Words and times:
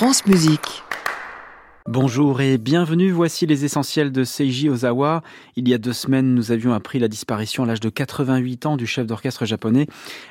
France 0.00 0.24
Musique. 0.24 0.82
Bonjour 1.92 2.40
et 2.40 2.56
bienvenue, 2.56 3.10
voici 3.10 3.46
les 3.46 3.64
essentiels 3.64 4.12
de 4.12 4.22
Seiji 4.22 4.68
Ozawa. 4.68 5.24
Il 5.56 5.68
y 5.68 5.74
a 5.74 5.78
deux 5.78 5.92
semaines, 5.92 6.36
nous 6.36 6.52
avions 6.52 6.72
appris 6.72 7.00
la 7.00 7.08
disparition 7.08 7.64
à 7.64 7.66
l'âge 7.66 7.80
de 7.80 7.88
88 7.88 8.66
ans 8.66 8.76
du 8.76 8.86
chef 8.86 9.08
d'orchestre 9.08 9.44
japonais. 9.44 9.88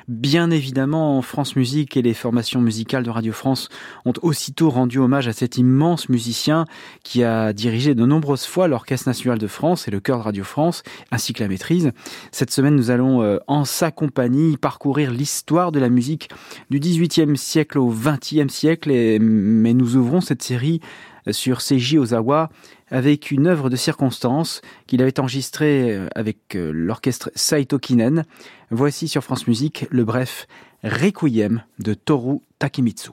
Bien 0.08 0.50
évidemment, 0.50 1.20
France 1.20 1.56
Musique 1.56 1.98
et 1.98 2.02
les 2.02 2.14
formations 2.14 2.62
musicales 2.62 3.02
de 3.02 3.10
Radio 3.10 3.34
France 3.34 3.68
ont 4.06 4.14
aussitôt 4.22 4.70
rendu 4.70 5.00
hommage 5.00 5.28
à 5.28 5.34
cet 5.34 5.58
immense 5.58 6.08
musicien 6.08 6.64
qui 7.04 7.24
a 7.24 7.52
dirigé 7.52 7.94
de 7.94 8.06
nombreuses 8.06 8.46
fois 8.46 8.66
l'Orchestre 8.66 9.10
National 9.10 9.38
de 9.38 9.46
France 9.46 9.86
et 9.86 9.90
le 9.90 10.00
Chœur 10.00 10.20
de 10.20 10.22
Radio 10.22 10.44
France, 10.44 10.82
ainsi 11.10 11.34
que 11.34 11.42
la 11.42 11.48
maîtrise. 11.50 11.92
Cette 12.32 12.52
semaine, 12.52 12.74
nous 12.74 12.90
allons, 12.90 13.20
euh, 13.20 13.36
en 13.48 13.66
sa 13.66 13.90
compagnie, 13.90 14.56
parcourir 14.56 15.10
l'histoire 15.10 15.72
de 15.72 15.78
la 15.78 15.90
musique 15.90 16.30
du 16.70 16.80
XVIIIe 16.80 17.36
siècle 17.36 17.78
au 17.78 17.90
XXe 17.90 18.50
siècle, 18.50 18.90
mais 19.20 19.74
nous 19.74 19.96
ouvrons 19.96 20.22
cette 20.22 20.42
série 20.42 20.80
sur 21.30 21.60
Seiji 21.60 21.98
Ozawa 21.98 22.50
avec 22.90 23.30
une 23.30 23.46
œuvre 23.46 23.70
de 23.70 23.76
circonstance 23.76 24.62
qu'il 24.86 25.02
avait 25.02 25.20
enregistrée 25.20 25.92
euh, 25.92 26.08
avec 26.14 26.56
euh, 26.56 26.70
l'orchestre 26.72 27.30
Saito 27.34 27.78
Kinen. 27.78 28.24
Voici 28.70 29.08
sur 29.08 29.22
France 29.22 29.46
Musique 29.46 29.86
le 29.90 30.04
bref 30.04 30.46
Requiem 30.82 31.62
de 31.78 31.94
Toru 31.94 32.40
Takemitsu. 32.58 33.10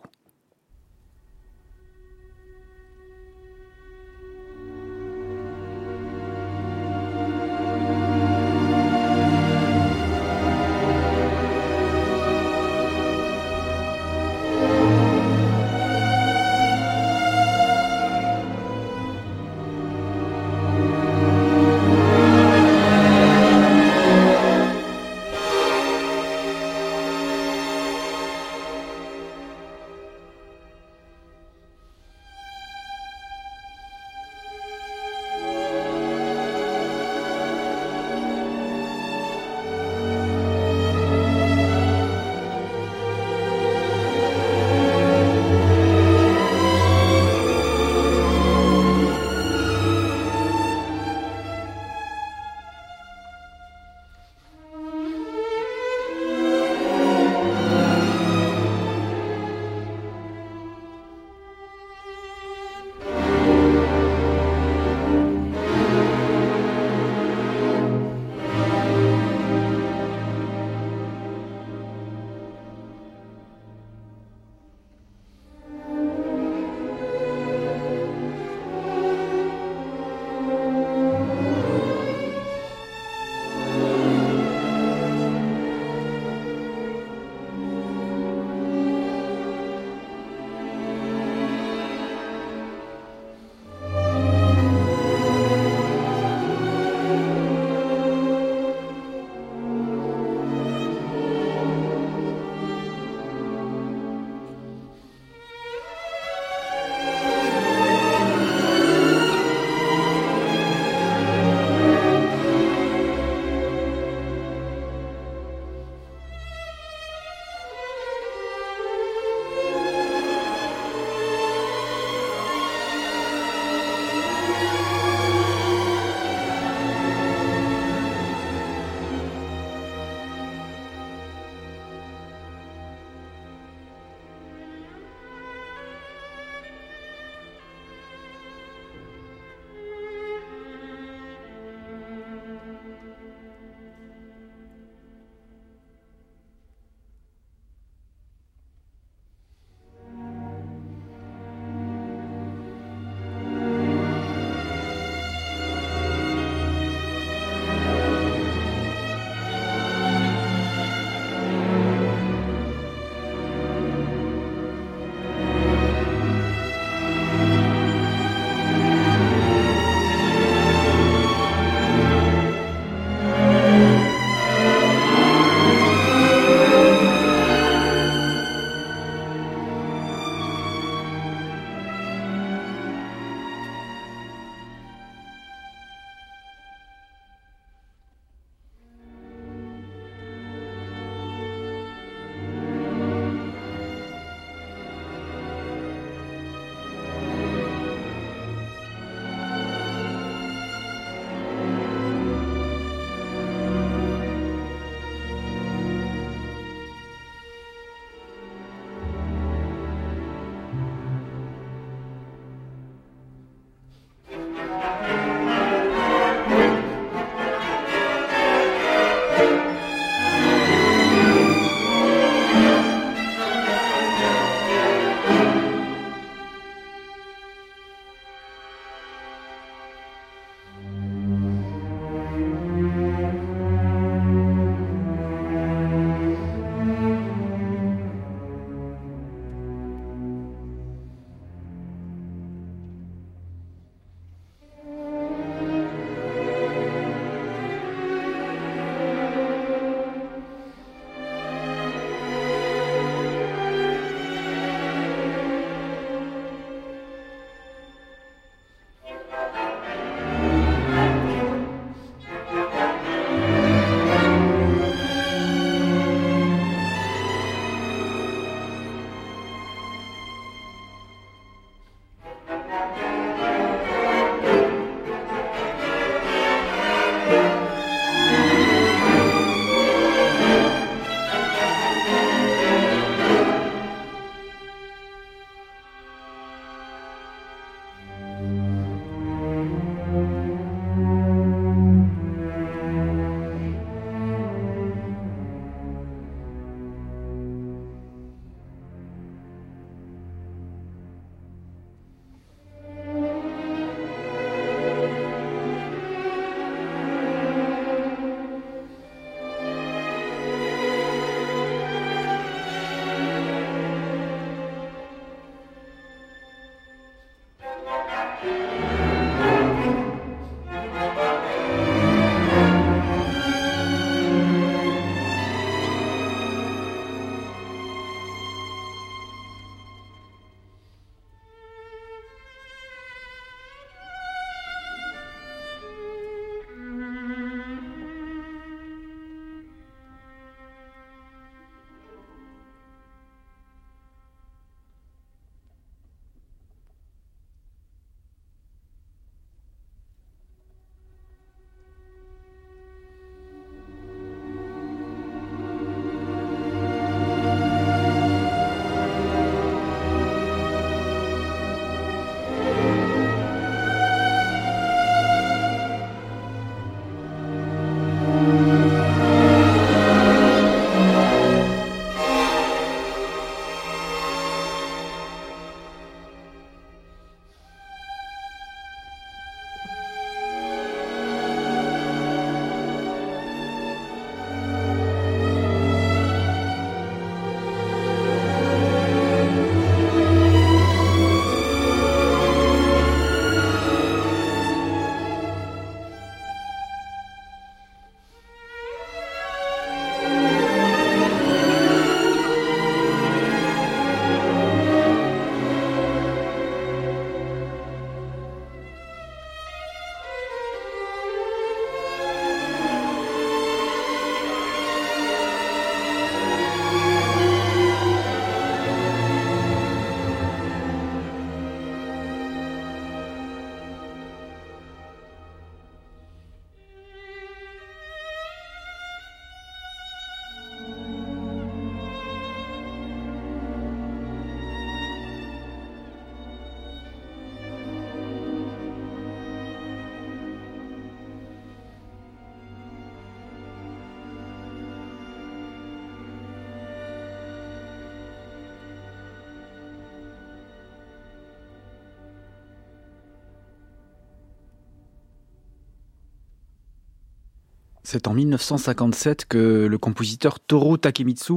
C'est 458.09 458.29
en 458.29 458.33
1957 458.33 459.47
que 459.47 459.85
le 459.85 459.97
compositeur 459.97 460.61
Toru 460.61 460.97
Takemitsu 460.97 461.55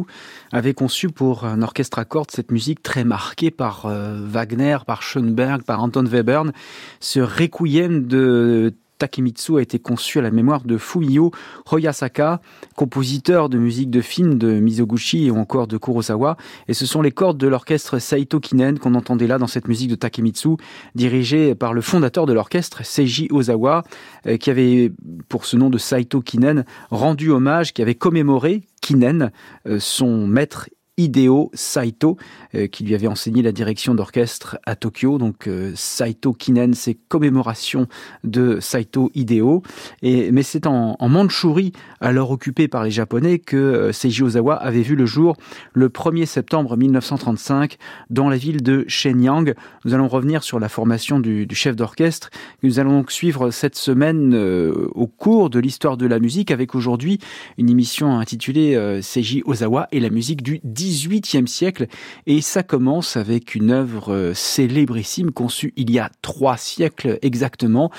avait 0.50 0.74
conçu 0.74 1.08
pour 1.08 1.44
un 1.44 1.62
orchestre 1.62 2.00
à 2.00 2.04
cordes 2.04 2.32
cette 2.32 2.50
musique 2.50 2.82
très 2.82 3.04
marquée 3.04 3.52
par 3.52 3.86
euh, 3.86 4.18
Wagner, 4.20 4.78
par 4.84 5.00
Schoenberg, 5.00 5.62
par 5.62 5.80
Anton 5.80 6.04
Webern, 6.06 6.50
ce 6.98 7.20
requiem 7.20 8.08
de 8.08 8.74
Takemitsu 9.00 9.56
a 9.56 9.62
été 9.62 9.78
conçu 9.78 10.18
à 10.18 10.22
la 10.22 10.30
mémoire 10.30 10.62
de 10.62 10.76
Fumio 10.76 11.32
Hoyasaka, 11.70 12.40
compositeur 12.76 13.48
de 13.48 13.56
musique 13.58 13.90
de 13.90 14.02
film 14.02 14.36
de 14.36 14.60
Mizoguchi 14.60 15.30
ou 15.30 15.38
encore 15.38 15.66
de 15.66 15.78
Kurosawa. 15.78 16.36
Et 16.68 16.74
ce 16.74 16.84
sont 16.84 17.00
les 17.00 17.10
cordes 17.10 17.38
de 17.38 17.48
l'orchestre 17.48 17.98
Saito 17.98 18.40
Kinen 18.40 18.78
qu'on 18.78 18.94
entendait 18.94 19.26
là 19.26 19.38
dans 19.38 19.46
cette 19.46 19.68
musique 19.68 19.90
de 19.90 19.94
Takemitsu, 19.94 20.50
dirigée 20.94 21.54
par 21.54 21.72
le 21.72 21.80
fondateur 21.80 22.26
de 22.26 22.34
l'orchestre, 22.34 22.84
Seiji 22.84 23.28
Ozawa, 23.30 23.84
euh, 24.26 24.36
qui 24.36 24.50
avait, 24.50 24.92
pour 25.30 25.46
ce 25.46 25.56
nom 25.56 25.70
de 25.70 25.78
Saito 25.78 26.20
Kinen, 26.20 26.66
rendu 26.90 27.30
hommage, 27.30 27.72
qui 27.72 27.80
avait 27.80 27.94
commémoré 27.94 28.64
Kinen, 28.82 29.32
euh, 29.66 29.78
son 29.80 30.26
maître 30.26 30.68
Hideo 31.00 31.50
Saito, 31.54 32.18
euh, 32.54 32.66
qui 32.66 32.84
lui 32.84 32.94
avait 32.94 33.06
enseigné 33.06 33.40
la 33.40 33.52
direction 33.52 33.94
d'orchestre 33.94 34.58
à 34.66 34.76
Tokyo. 34.76 35.16
Donc 35.16 35.46
euh, 35.46 35.72
Saito 35.74 36.34
Kinen, 36.34 36.74
c'est 36.74 36.94
commémoration 37.08 37.86
de 38.22 38.60
Saito 38.60 39.10
Hideo. 39.14 39.62
Et, 40.02 40.30
mais 40.30 40.42
c'est 40.42 40.66
en, 40.66 40.96
Mandchourie, 41.00 41.72
alors 42.00 42.30
occupée 42.30 42.68
par 42.68 42.84
les 42.84 42.90
Japonais, 42.90 43.38
que 43.38 43.56
euh, 43.56 43.92
Seiji 43.92 44.22
Ozawa 44.22 44.54
avait 44.54 44.82
vu 44.82 44.94
le 44.94 45.06
jour 45.06 45.36
le 45.72 45.88
1er 45.88 46.26
septembre 46.26 46.76
1935 46.76 47.78
dans 48.10 48.28
la 48.28 48.36
ville 48.36 48.62
de 48.62 48.84
Shenyang. 48.86 49.54
Nous 49.86 49.94
allons 49.94 50.08
revenir 50.08 50.42
sur 50.42 50.60
la 50.60 50.68
formation 50.68 51.18
du, 51.18 51.46
du 51.46 51.54
chef 51.54 51.76
d'orchestre. 51.76 52.28
Nous 52.62 52.78
allons 52.78 52.98
donc 52.98 53.10
suivre 53.10 53.50
cette 53.50 53.76
semaine 53.76 54.34
au 54.34 55.06
cours 55.06 55.48
de 55.48 55.58
l'histoire 55.58 55.96
de 55.96 56.06
la 56.06 56.18
musique 56.18 56.50
avec 56.50 56.74
aujourd'hui 56.74 57.18
une 57.56 57.70
émission 57.70 58.18
intitulée 58.18 59.00
Seiji 59.02 59.42
Ozawa 59.46 59.88
et 59.92 60.00
la 60.00 60.10
musique 60.10 60.42
du 60.42 60.60
10 60.62 60.89
XVIIIe 60.90 61.48
siècle 61.48 61.86
et 62.26 62.40
ça 62.40 62.62
commence 62.62 63.16
avec 63.16 63.54
une 63.54 63.70
œuvre 63.70 64.12
euh, 64.12 64.34
célébrissime 64.34 65.30
conçue 65.30 65.72
il 65.76 65.90
y 65.90 65.98
a 65.98 66.10
trois 66.22 66.56
siècles 66.56 67.18
exactement, 67.22 67.90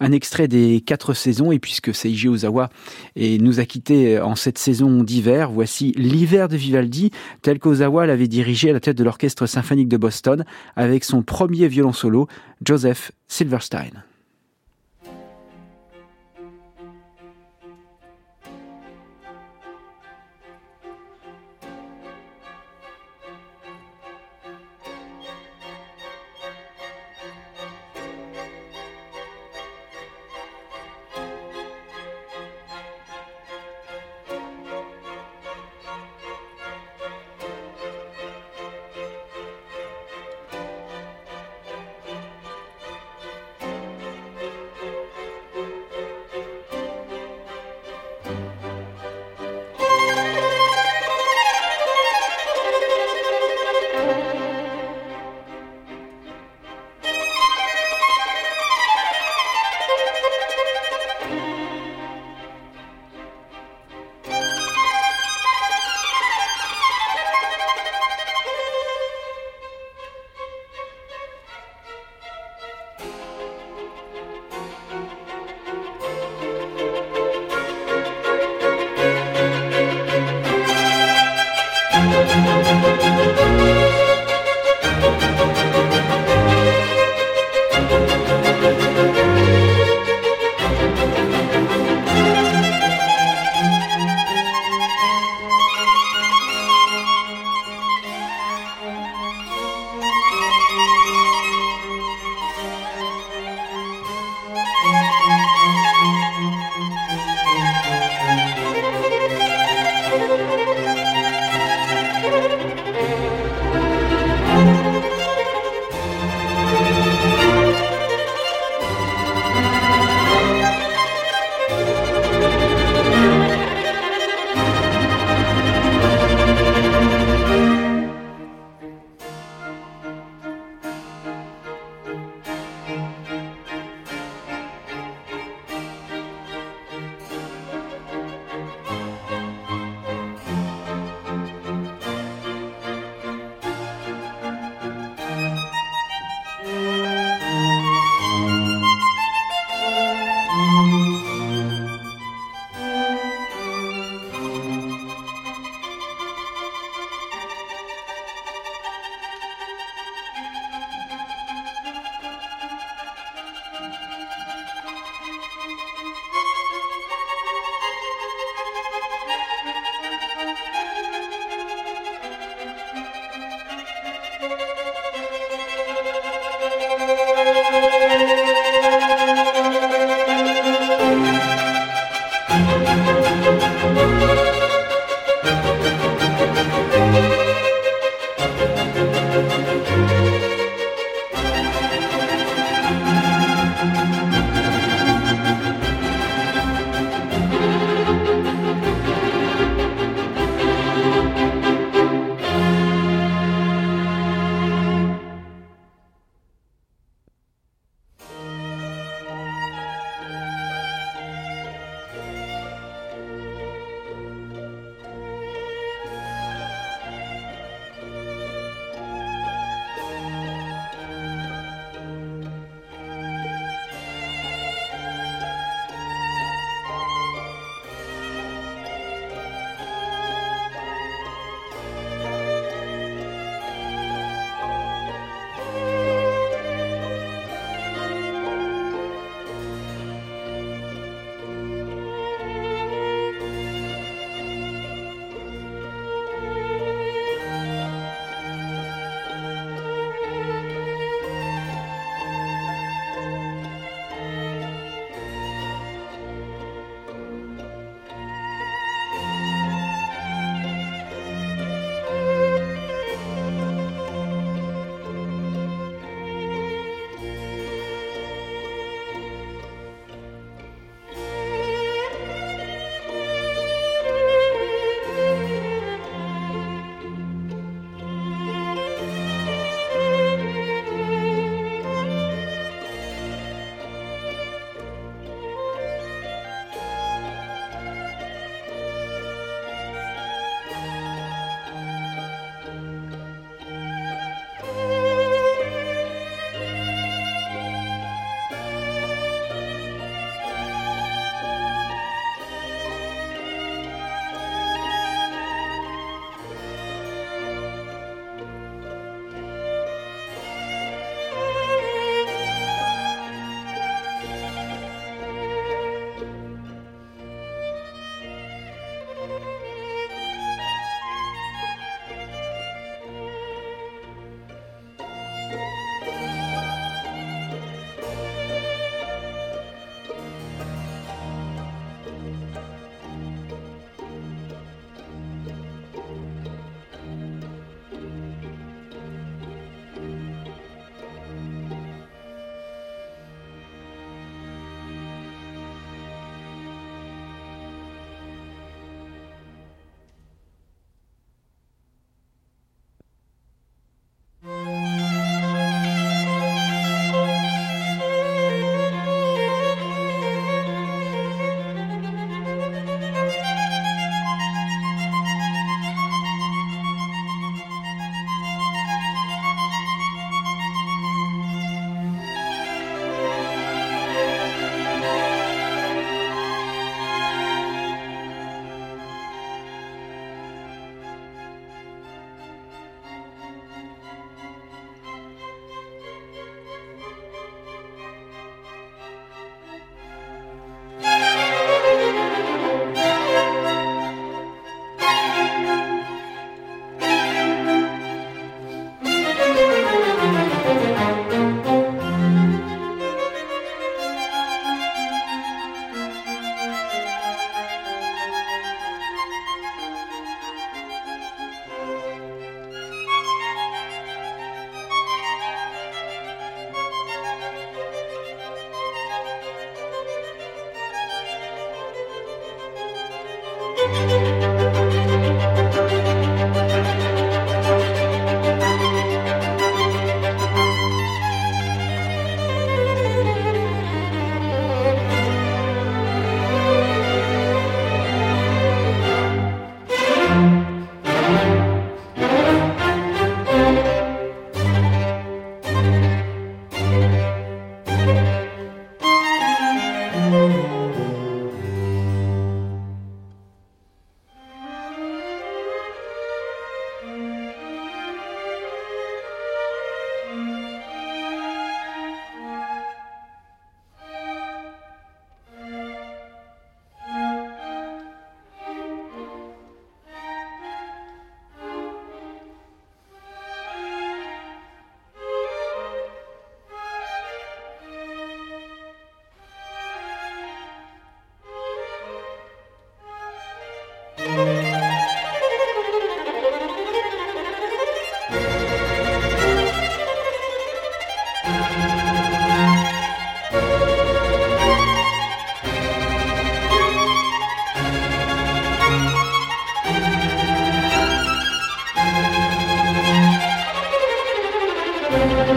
un 0.00 0.12
extrait 0.12 0.48
des 0.48 0.80
quatre 0.80 1.14
saisons 1.14 1.52
et 1.52 1.58
puisque 1.58 1.94
Seiji 1.94 2.28
Ozawa 2.28 2.70
nous 3.16 3.60
a 3.60 3.64
quittés 3.64 4.20
en 4.20 4.34
cette 4.34 4.58
saison 4.58 5.02
d'hiver, 5.02 5.50
voici 5.50 5.92
l'hiver 5.96 6.48
de 6.48 6.56
Vivaldi 6.56 7.10
tel 7.42 7.58
qu'Ozawa 7.58 8.06
l'avait 8.06 8.28
dirigé 8.28 8.70
à 8.70 8.72
la 8.72 8.80
tête 8.80 8.98
de 8.98 9.04
l'orchestre 9.04 9.46
symphonique 9.46 9.88
de 9.88 9.96
Boston 9.96 10.44
avec 10.76 11.04
son 11.04 11.22
premier 11.22 11.68
violon 11.68 11.92
solo, 11.92 12.28
Joseph 12.64 13.12
Silverstein. 13.28 14.09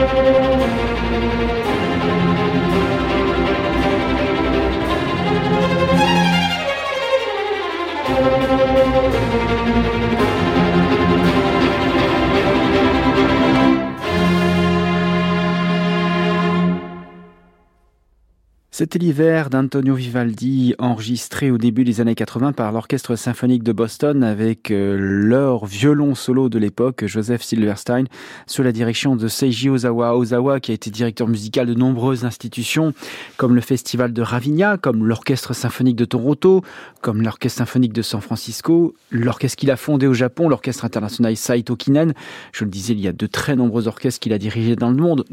Thank 0.05 0.43
C'était 18.75 18.97
l'hiver 18.97 19.51
d'Antonio 19.51 19.93
Vivaldi, 19.93 20.73
enregistré 20.79 21.51
au 21.51 21.59
début 21.59 21.83
des 21.83 22.01
années 22.01 22.15
80 22.15 22.53
par 22.53 22.71
l'Orchestre 22.71 23.15
symphonique 23.15 23.61
de 23.61 23.71
Boston 23.71 24.23
avec 24.23 24.71
euh, 24.71 24.97
leur 24.97 25.67
violon 25.67 26.15
solo 26.15 26.49
de 26.49 26.57
l'époque, 26.57 27.05
Joseph 27.05 27.43
Silverstein, 27.43 28.05
sous 28.47 28.63
la 28.63 28.71
direction 28.71 29.15
de 29.15 29.27
Seiji 29.27 29.69
Ozawa. 29.69 30.17
Ozawa 30.17 30.59
qui 30.59 30.71
a 30.71 30.73
été 30.73 30.89
directeur 30.89 31.27
musical 31.27 31.67
de 31.67 31.75
nombreuses 31.75 32.25
institutions, 32.25 32.95
comme 33.37 33.53
le 33.53 33.61
Festival 33.61 34.11
de 34.11 34.23
Ravinia, 34.23 34.77
comme 34.77 35.05
l'Orchestre 35.05 35.53
symphonique 35.53 35.95
de 35.95 36.05
Toronto, 36.05 36.63
comme 37.01 37.21
l'Orchestre 37.21 37.59
symphonique 37.59 37.93
de 37.93 38.01
San 38.01 38.21
Francisco, 38.21 38.95
l'orchestre 39.11 39.55
qu'il 39.55 39.69
a 39.69 39.75
fondé 39.75 40.07
au 40.07 40.15
Japon, 40.15 40.49
l'Orchestre 40.49 40.83
international 40.83 41.37
Saito 41.37 41.75
Kinen. 41.75 42.15
Je 42.51 42.63
le 42.63 42.71
disais, 42.71 42.93
il 42.93 43.01
y 43.01 43.07
a 43.07 43.13
de 43.13 43.27
très 43.27 43.55
nombreux 43.55 43.87
orchestres 43.87 44.19
qu'il 44.19 44.33
a 44.33 44.39
dirigés 44.39 44.75
dans 44.75 44.89
le 44.89 44.97
monde. 44.97 45.25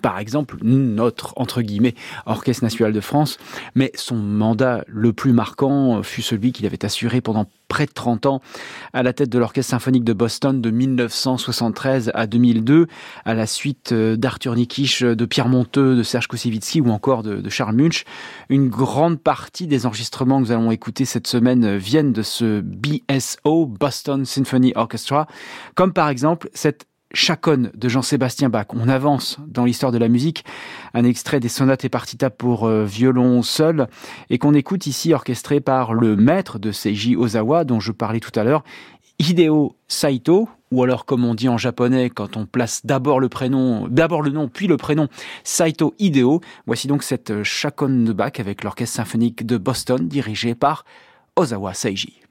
Par 0.00 0.18
exemple, 0.18 0.56
notre, 0.62 1.34
entre 1.36 1.60
guillemets, 1.60 1.94
Orchestre 2.24 2.64
national 2.64 2.85
de 2.92 3.00
France, 3.00 3.38
mais 3.74 3.92
son 3.94 4.16
mandat 4.16 4.84
le 4.86 5.12
plus 5.12 5.32
marquant 5.32 6.02
fut 6.02 6.22
celui 6.22 6.52
qu'il 6.52 6.66
avait 6.66 6.84
assuré 6.84 7.20
pendant 7.20 7.46
près 7.68 7.86
de 7.86 7.92
30 7.92 8.26
ans 8.26 8.40
à 8.92 9.02
la 9.02 9.12
tête 9.12 9.28
de 9.28 9.38
l'Orchestre 9.38 9.70
symphonique 9.70 10.04
de 10.04 10.12
Boston 10.12 10.60
de 10.60 10.70
1973 10.70 12.10
à 12.14 12.26
2002, 12.26 12.86
à 13.24 13.34
la 13.34 13.46
suite 13.46 13.92
euh, 13.92 14.16
d'Arthur 14.16 14.54
Nikisch, 14.54 15.02
de 15.02 15.24
Pierre 15.24 15.48
Monteux, 15.48 15.96
de 15.96 16.02
Serge 16.02 16.26
Koussevitzky 16.28 16.80
ou 16.80 16.90
encore 16.90 17.22
de, 17.22 17.48
Charles 17.48 17.74
Munch. 17.74 18.04
Une 18.48 18.68
grande 18.68 19.20
partie 19.20 19.66
des 19.66 19.86
enregistrements 19.86 20.38
que 20.38 20.46
nous 20.46 20.52
allons 20.52 20.70
écouter 20.70 21.04
cette 21.04 21.26
semaine 21.26 21.76
viennent 21.76 22.12
de 22.12 22.22
ce 22.22 22.60
BSO, 22.60 23.66
Boston 23.66 24.24
Symphony 24.24 24.72
Orchestra, 24.74 25.26
comme 25.74 25.92
par 25.92 26.08
exemple 26.08 26.48
cette 26.54 26.86
chaconne 27.12 27.70
de 27.74 27.88
Jean-Sébastien 27.88 28.48
Bach. 28.48 28.66
On 28.70 28.88
avance 28.88 29.38
dans 29.46 29.64
l'histoire 29.64 29.92
de 29.92 29.98
la 29.98 30.08
musique, 30.08 30.44
un 30.94 31.04
extrait 31.04 31.40
des 31.40 31.48
sonates 31.48 31.84
et 31.84 31.88
partita 31.88 32.30
pour 32.30 32.66
euh, 32.66 32.84
violon 32.84 33.42
seul, 33.42 33.86
et 34.30 34.38
qu'on 34.38 34.54
écoute 34.54 34.86
ici 34.86 35.12
orchestré 35.12 35.60
par 35.60 35.94
le 35.94 36.16
maître 36.16 36.58
de 36.58 36.72
Seiji 36.72 37.16
Ozawa, 37.16 37.64
dont 37.64 37.80
je 37.80 37.92
parlais 37.92 38.20
tout 38.20 38.38
à 38.38 38.44
l'heure, 38.44 38.64
Hideo 39.18 39.76
Saito, 39.88 40.48
ou 40.70 40.82
alors 40.82 41.06
comme 41.06 41.24
on 41.24 41.34
dit 41.34 41.48
en 41.48 41.56
japonais 41.56 42.10
quand 42.10 42.36
on 42.36 42.44
place 42.44 42.84
d'abord 42.84 43.20
le 43.20 43.28
prénom, 43.28 43.88
d'abord 43.88 44.20
le 44.20 44.30
nom, 44.30 44.48
puis 44.48 44.66
le 44.66 44.76
prénom, 44.76 45.08
Saito 45.44 45.94
Hideo. 45.98 46.40
Voici 46.66 46.86
donc 46.88 47.02
cette 47.02 47.42
chaconne 47.42 48.04
de 48.04 48.12
Bach 48.12 48.32
avec 48.38 48.62
l'orchestre 48.62 48.96
symphonique 48.96 49.46
de 49.46 49.56
Boston 49.56 50.06
dirigé 50.08 50.54
par 50.54 50.84
Ozawa 51.36 51.72
Seiji. 51.72 52.25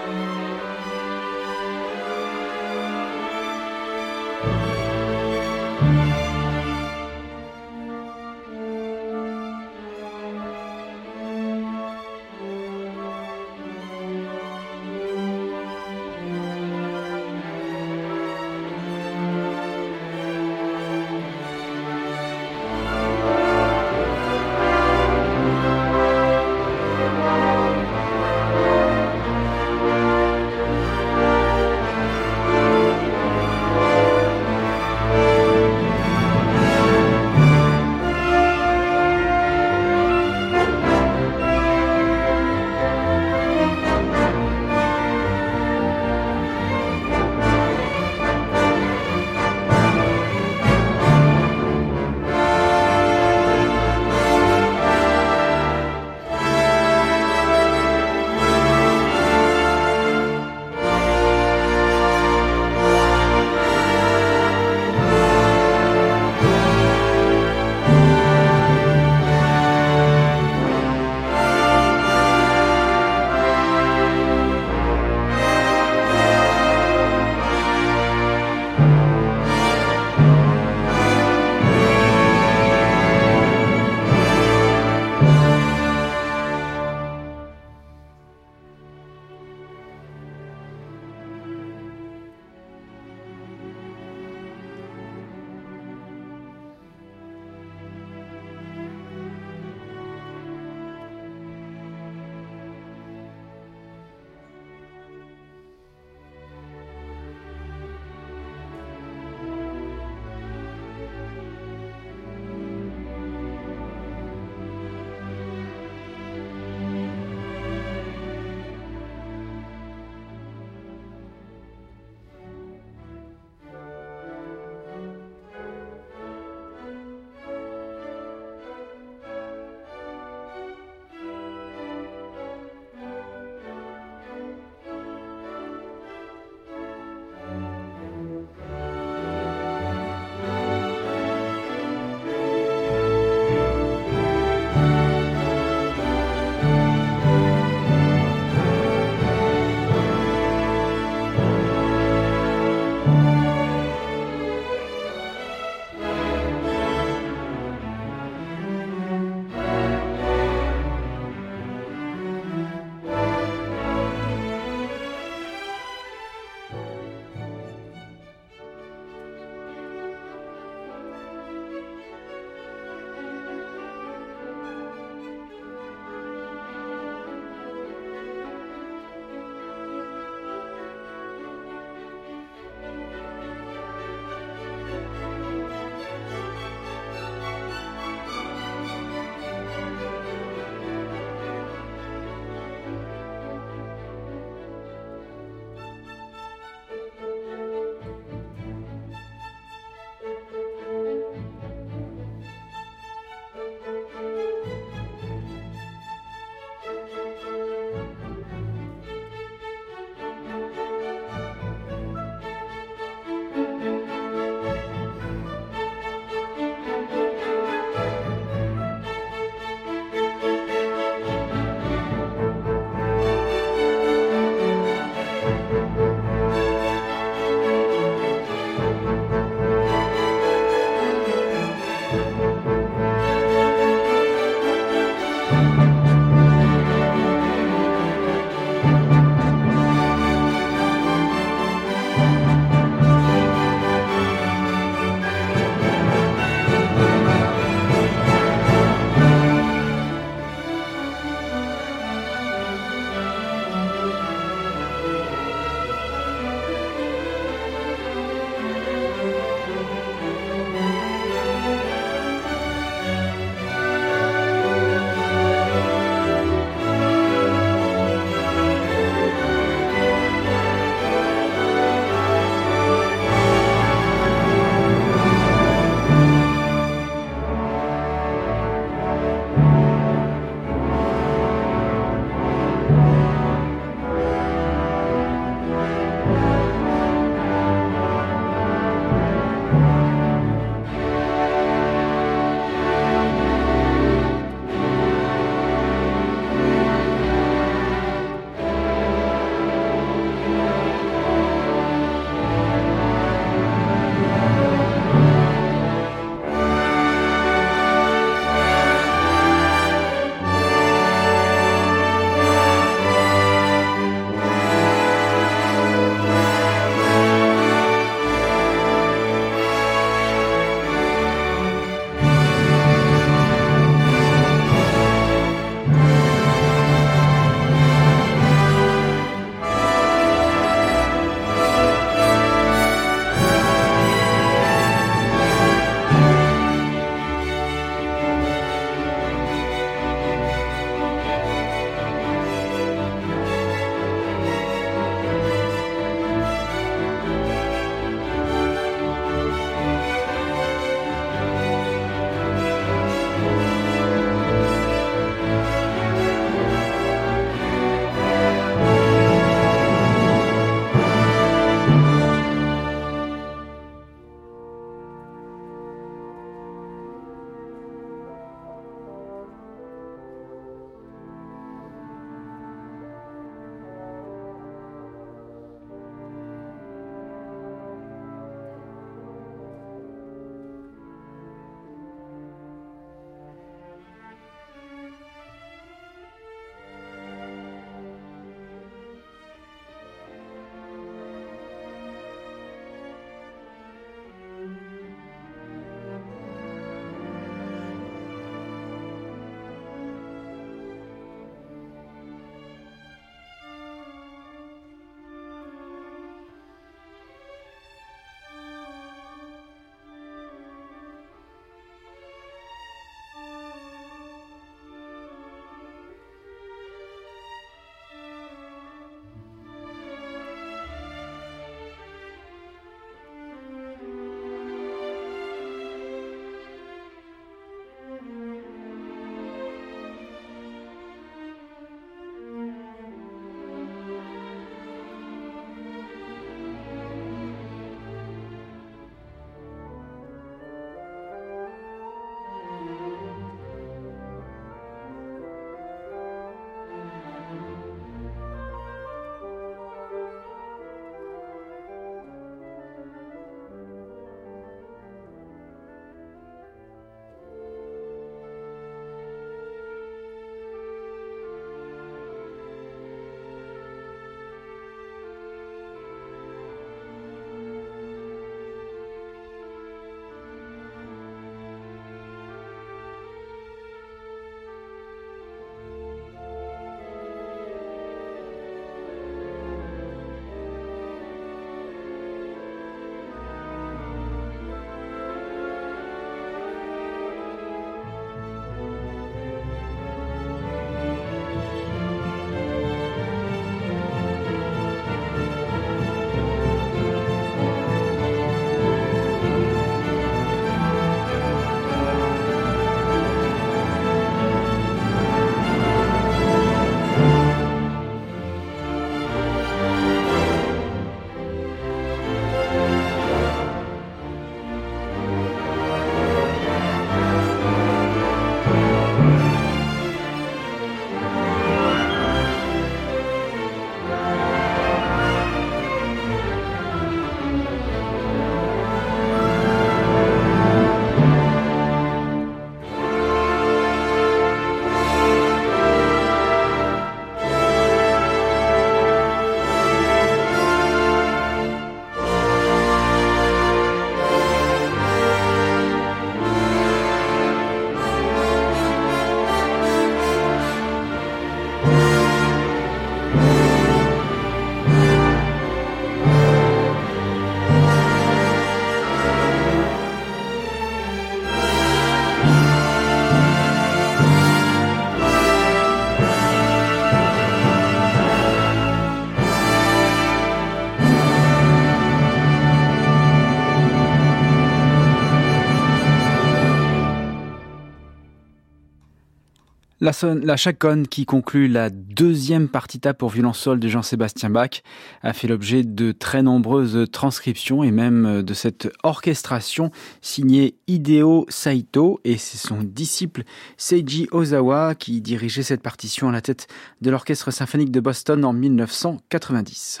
La, 580.24 580.56
chaconne 580.56 581.06
qui 581.06 581.26
conclut 581.26 581.68
la 581.68 581.90
deuxième 581.90 582.68
partita 582.68 583.12
pour 583.12 583.28
violon 583.28 583.52
sol 583.52 583.78
de 583.78 583.88
Jean-Sébastien 583.88 584.48
Bach 584.48 584.82
a 585.22 585.34
fait 585.34 585.48
l'objet 585.48 585.82
de 585.82 586.12
très 586.12 586.42
nombreuses 586.42 587.04
transcriptions 587.12 587.84
et 587.84 587.90
même 587.90 588.42
de 588.42 588.54
cette 588.54 588.88
orchestration 589.02 589.90
signée 590.22 590.76
Hideo 590.86 591.44
Saito 591.50 592.20
et 592.24 592.38
c'est 592.38 592.56
son 592.56 592.78
disciple 592.82 593.42
Seiji 593.76 594.28
Ozawa 594.32 594.94
qui 594.94 595.20
dirigeait 595.20 595.62
cette 595.62 595.82
partition 595.82 596.30
à 596.30 596.32
la 596.32 596.40
tête 596.40 596.68
de 597.02 597.10
l'Orchestre 597.10 597.50
symphonique 597.50 597.90
de 597.90 598.00
Boston 598.00 598.46
en 598.46 598.54
1990. 598.54 600.00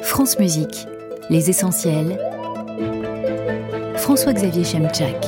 France 0.00 0.40
Musique, 0.40 0.88
les 1.30 1.50
essentiels. 1.50 2.18
François-Xavier 3.96 4.64
Chemchak. 4.64 5.24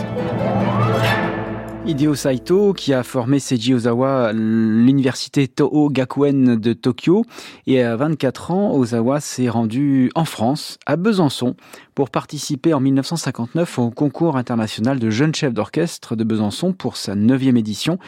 Hideo 1.86 2.16
Saito, 2.16 2.72
qui 2.72 2.92
a 2.92 3.04
formé 3.04 3.38
Seiji 3.38 3.72
Ozawa 3.72 4.28
à 4.28 4.32
l'université 4.32 5.46
Toho 5.46 5.88
Gakuen 5.88 6.56
de 6.56 6.72
Tokyo. 6.72 7.24
Et 7.68 7.80
à 7.80 7.94
24 7.94 8.50
ans, 8.50 8.74
Ozawa 8.74 9.20
s'est 9.20 9.48
rendu 9.48 10.10
en 10.16 10.24
France, 10.24 10.78
à 10.84 10.96
Besançon, 10.96 11.54
pour 11.94 12.10
participer 12.10 12.74
en 12.74 12.80
1959 12.80 13.78
au 13.78 13.90
concours 13.90 14.36
international 14.36 14.98
de 14.98 15.10
jeunes 15.10 15.34
chefs 15.34 15.54
d'orchestre 15.54 16.16
de 16.16 16.24
Besançon 16.24 16.72
pour 16.72 16.96
sa 16.96 17.14
neuvième 17.14 17.56
édition 17.56 18.00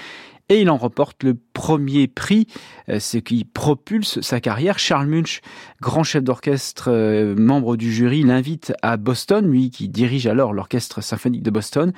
et 0.48 0.62
il 0.62 0.70
en 0.70 0.76
remporte 0.76 1.22
le 1.22 1.36
premier 1.52 2.08
prix, 2.08 2.46
euh, 2.88 3.00
ce 3.00 3.18
qui 3.18 3.44
propulse 3.44 4.20
sa 4.20 4.40
carrière. 4.40 4.78
Charles 4.78 5.06
Munch, 5.06 5.40
grand 5.80 6.04
chef 6.04 6.22
d'orchestre, 6.24 6.88
euh, 6.88 7.34
membre 7.36 7.76
du 7.76 7.92
jury, 7.92 8.22
l'invite 8.22 8.72
à 8.82 8.96
Boston, 8.96 9.46
lui 9.50 9.70
qui 9.70 9.88
dirige 9.88 10.26
alors 10.26 10.52
l'orchestre 10.52 11.02
symphonique 11.02 11.42
de 11.42 11.50
Boston, 11.50 11.92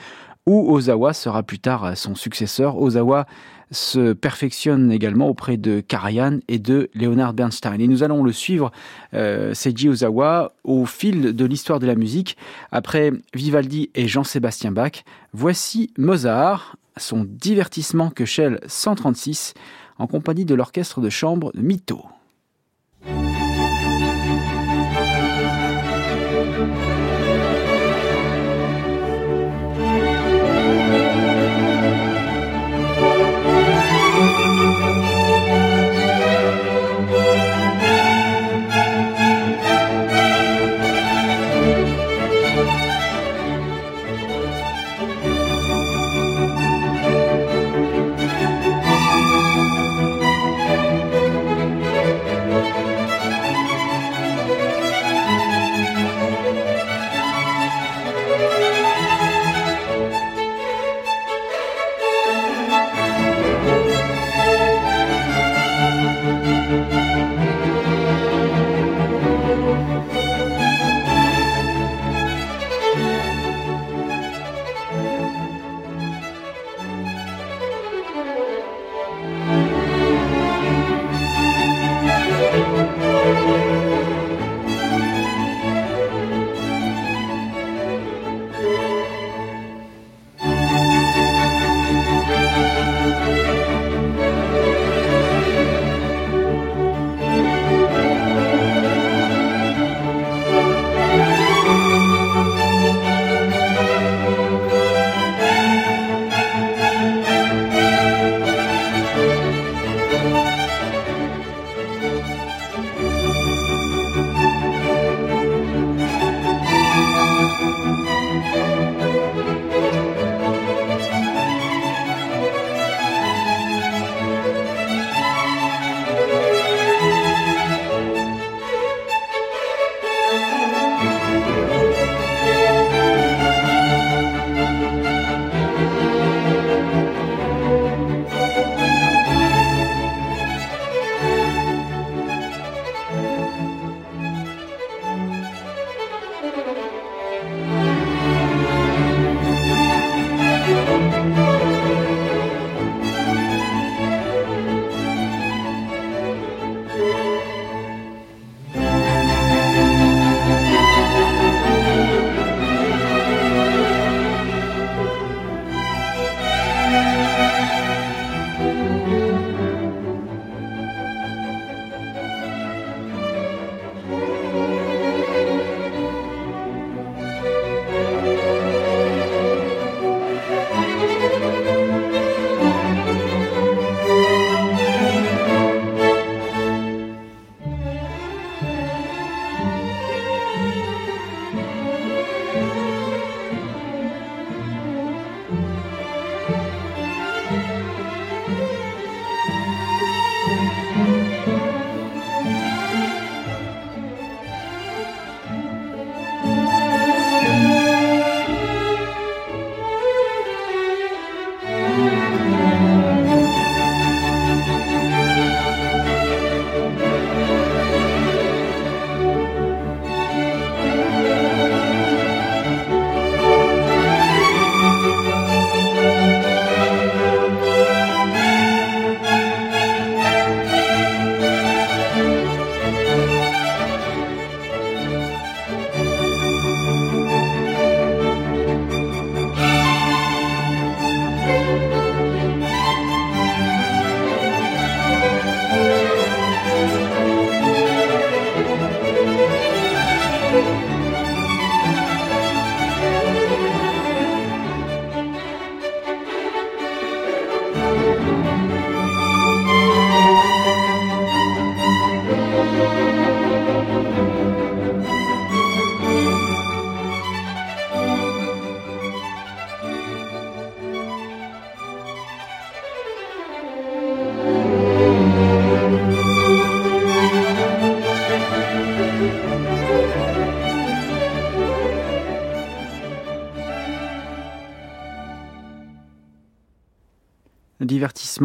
où 0.47 0.73
Ozawa 0.73 1.13
sera 1.13 1.43
plus 1.43 1.59
tard 1.59 1.97
son 1.97 2.15
successeur. 2.15 2.77
Ozawa 2.79 3.27
se 3.71 4.13
perfectionne 4.13 4.91
également 4.91 5.29
auprès 5.29 5.57
de 5.57 5.81
Karajan 5.81 6.41
et 6.49 6.59
de 6.59 6.91
Leonard 6.95 7.35
Bernstein. 7.35 7.81
Et 7.81 7.87
nous 7.87 8.03
allons 8.03 8.23
le 8.23 8.33
suivre, 8.33 8.73
euh, 9.15 9.55
Seiji 9.55 9.89
Ozawa, 9.89 10.53
au 10.65 10.87
fil 10.87 11.35
de 11.35 11.45
l'histoire 11.45 11.79
de 11.79 11.87
la 11.87 11.95
musique. 11.95 12.37
Après 12.73 13.13
Vivaldi 13.35 13.91
et 13.95 14.09
Jean-Sébastien 14.09 14.73
Bach, 14.73 15.05
voici 15.33 15.93
Mozart, 15.99 16.77
son 16.97 17.25
divertissement 17.25 18.11
que 18.11 18.25
Shell 18.25 18.61
136, 18.67 19.55
en 19.99 20.07
compagnie 20.07 20.45
de 20.45 20.55
l'orchestre 20.55 21.01
de 21.01 21.11
chambre 21.11 21.53
de 21.55 21.61
Mito. 21.61 22.05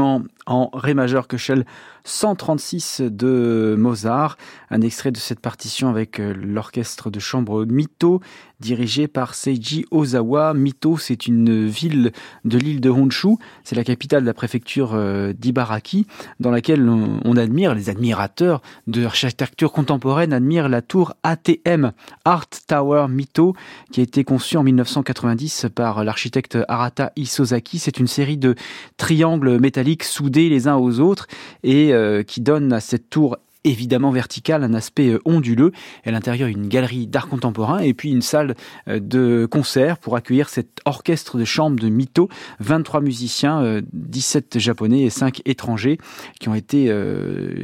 En 0.02 0.70
Ré 0.74 0.93
majeur 0.93 1.28
Köchel 1.28 1.66
136 2.06 3.01
de 3.01 3.76
Mozart. 3.78 4.38
Un 4.70 4.82
extrait 4.82 5.12
de 5.12 5.18
cette 5.18 5.39
partition 5.39 5.89
avec 5.89 6.20
euh, 6.20 6.34
l'orchestre 6.34 7.10
de 7.10 7.20
chambre 7.20 7.66
Mito, 7.66 8.22
dirigé 8.60 9.08
par 9.08 9.34
Seiji 9.34 9.86
Ozawa. 9.91 10.53
Mito, 10.53 10.97
c'est 10.97 11.28
une 11.28 11.66
ville 11.66 12.12
de 12.45 12.58
l'île 12.58 12.80
de 12.80 12.89
Honshu. 12.89 13.36
C'est 13.64 13.76
la 13.76 13.84
capitale 13.84 14.22
de 14.22 14.28
la 14.28 14.34
préfecture 14.34 14.91
euh, 14.93 15.34
d'Ibaraki, 15.34 16.08
dans 16.39 16.51
laquelle 16.51 16.88
on 16.88 17.38
admire, 17.38 17.76
les 17.76 17.89
admirateurs 17.89 18.62
de 18.88 19.01
l'architecture 19.01 19.72
contemporaine 19.72 20.32
admirent 20.32 20.70
la 20.70 20.82
tour 20.82 21.14
ATM, 21.24 21.91
Art 22.24 22.49
Tower 22.68 23.08
Mito, 23.10 23.56
qui 23.91 23.99
a 23.99 24.03
été 24.03 24.24
conçue 24.24 24.58
en 24.58 24.64
1990 24.64 25.68
par 25.74 26.03
l'architecte 26.03 26.58
Arata 26.68 27.12
Isozaki. 27.16 27.80
C'est 27.80 27.99
une 27.99 28.08
série 28.08 28.38
de 28.38 28.56
triangles 28.97 29.60
métalliques 29.60 30.03
soudés 30.03 30.49
les 30.49 30.68
uns 30.68 30.76
aux 30.76 30.99
autres 30.99 31.28
et 31.64 31.95
euh, 31.96 32.24
qui 32.24 32.41
donne 32.41 32.74
à 32.74 32.80
cette 32.80 33.10
tour 33.10 33.38
évidemment 33.64 34.12
verticale, 34.12 34.64
un 34.64 34.76
aspect 34.76 35.10
euh, 35.10 35.20
onduleux. 35.26 35.72
à 36.06 36.12
l'intérieur, 36.12 36.48
une 36.48 36.68
galerie 36.68 37.08
d'art 37.08 37.28
contemporain 37.28 37.80
et 37.80 37.96
puis 37.96 38.12
une 38.12 38.22
salle 38.22 38.54
euh, 38.88 39.00
de 39.00 39.48
concert 39.50 39.98
pour 39.98 40.16
accueillir 40.16 40.50
cet 40.50 40.82
orchestre 40.86 41.39
de 41.39 41.46
chambre 41.46 41.80
de 41.80 41.89
Mito. 41.89 42.30
23 42.60 43.02
musiciens, 43.02 43.82
17 43.93 44.60
japonais 44.60 45.02
et 45.02 45.10
5 45.10 45.41
étrangers 45.46 45.98
qui 46.39 46.50
ont 46.50 46.54
été 46.54 46.93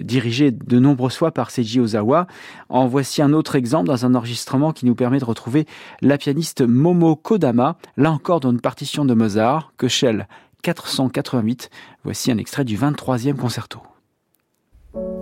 dirigés 0.02 0.52
de 0.52 0.80
nombreuses 0.80 1.16
fois 1.16 1.32
par 1.32 1.52
Seiji 1.52 1.80
Ozawa. 1.80 2.28
En 2.70 2.88
voici 2.88 3.22
un 3.22 3.34
autre 3.34 3.56
exemple 3.56 3.88
dans 3.88 4.06
un 4.06 4.16
enregistrement 4.16 4.74
qui 4.74 4.86
nous 4.86 4.96
permet 4.96 5.20
de 5.20 5.26
retrouver 5.26 5.66
la 6.02 6.18
pianiste 6.18 6.62
Momo 6.62 7.16
Kodama, 7.16 7.78
là 7.98 8.12
encore 8.12 8.40
dans 8.40 8.52
une 8.52 8.62
partition 8.62 9.06
de 9.06 9.14
Mozart, 9.14 9.74
que 9.78 9.88
Shell 9.88 10.28
488. 10.62 11.70
Voici 12.04 12.32
un 12.32 12.38
extrait 12.38 12.66
du 12.66 12.78
23e 12.78 13.36
concerto. 13.36 13.82
C'est 14.94 15.21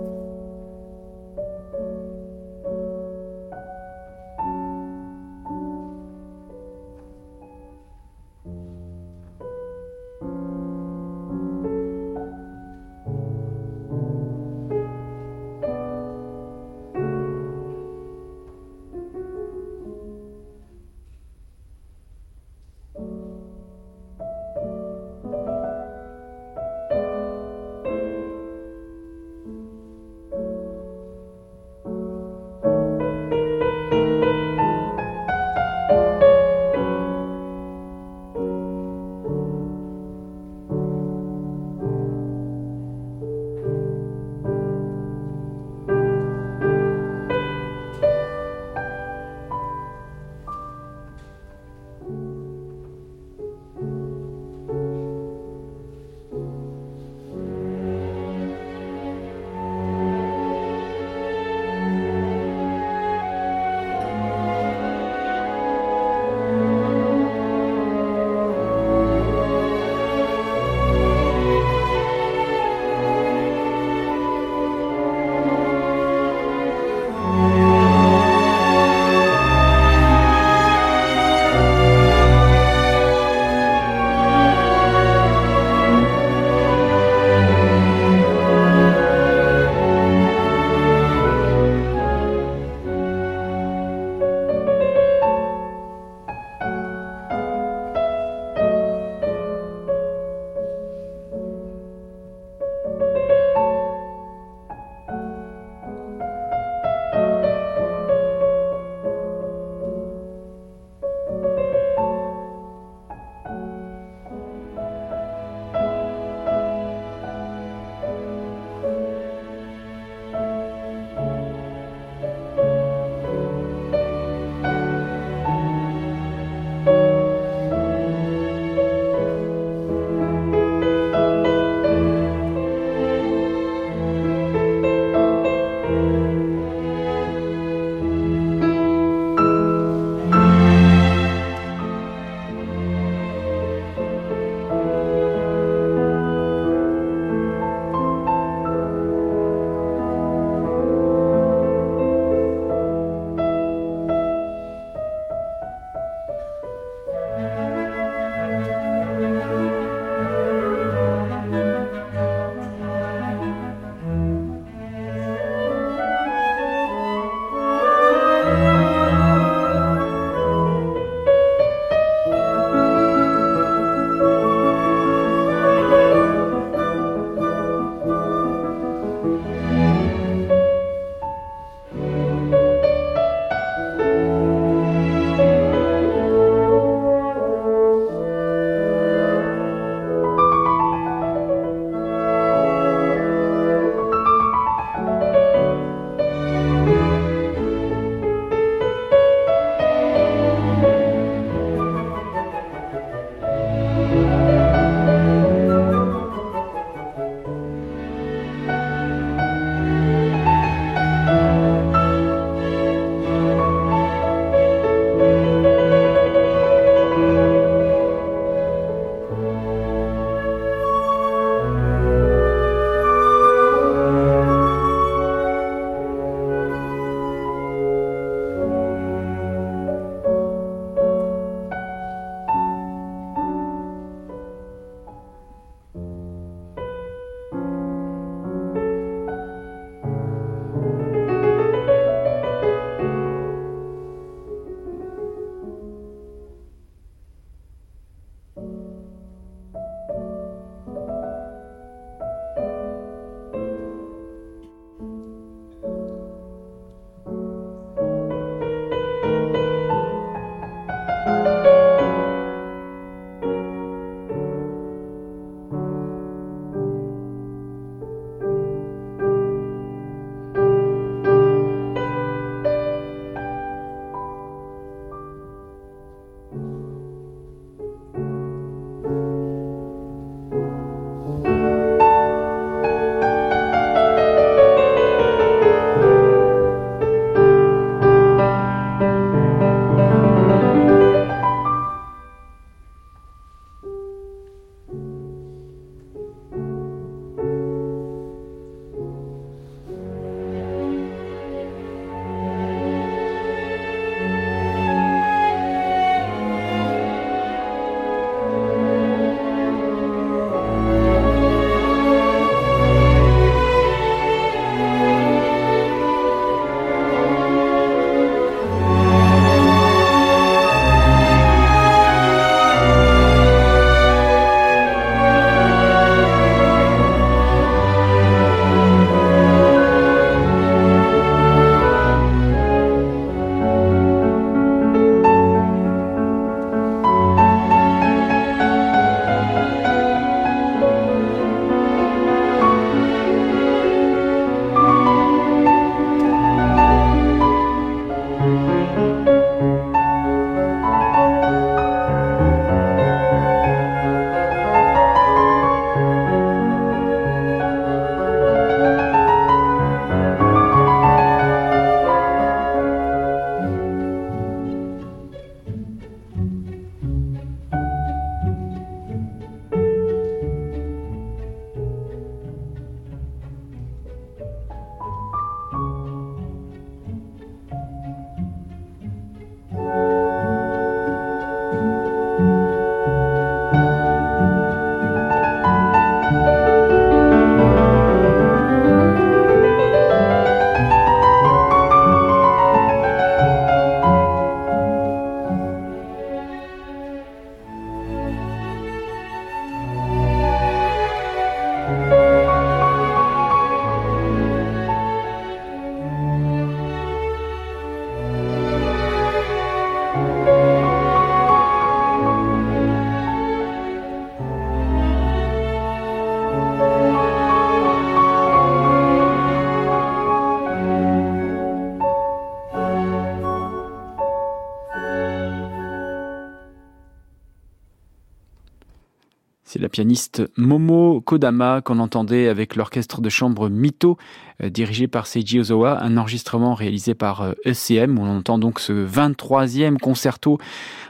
pianiste 429.90 430.42
Momo 430.56 431.20
Kodama 431.20 431.82
qu'on 431.82 431.98
entendait 431.98 432.48
avec 432.48 432.76
l'orchestre 432.76 433.20
de 433.20 433.28
chambre 433.28 433.68
Mito, 433.68 434.16
euh, 434.62 434.70
dirigé 434.70 435.08
par 435.08 435.26
Seiji 435.26 435.60
Ozawa, 435.60 436.02
un 436.02 436.16
enregistrement 436.16 436.74
réalisé 436.74 437.14
par 437.14 437.54
ECM, 437.66 438.18
où 438.18 438.22
on 438.22 438.38
entend 438.38 438.58
donc 438.58 438.80
ce 438.80 438.92
23e 439.06 439.98
concerto 439.98 440.58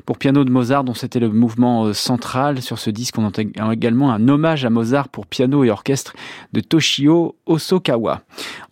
pour 0.06 0.18
piano 0.18 0.44
de 0.44 0.50
Mozart, 0.50 0.84
dont 0.84 0.94
c'était 0.94 1.20
le 1.20 1.30
mouvement 1.30 1.92
central. 1.92 2.62
Sur 2.62 2.78
ce 2.78 2.90
disque, 2.90 3.18
on 3.18 3.24
entend 3.24 3.42
également 3.70 4.12
un 4.12 4.28
hommage 4.28 4.64
à 4.64 4.70
Mozart 4.70 5.08
pour 5.08 5.26
piano 5.26 5.62
et 5.62 5.70
orchestre 5.70 6.14
de 6.52 6.60
Toshio 6.60 7.36
Osokawa. 7.46 8.22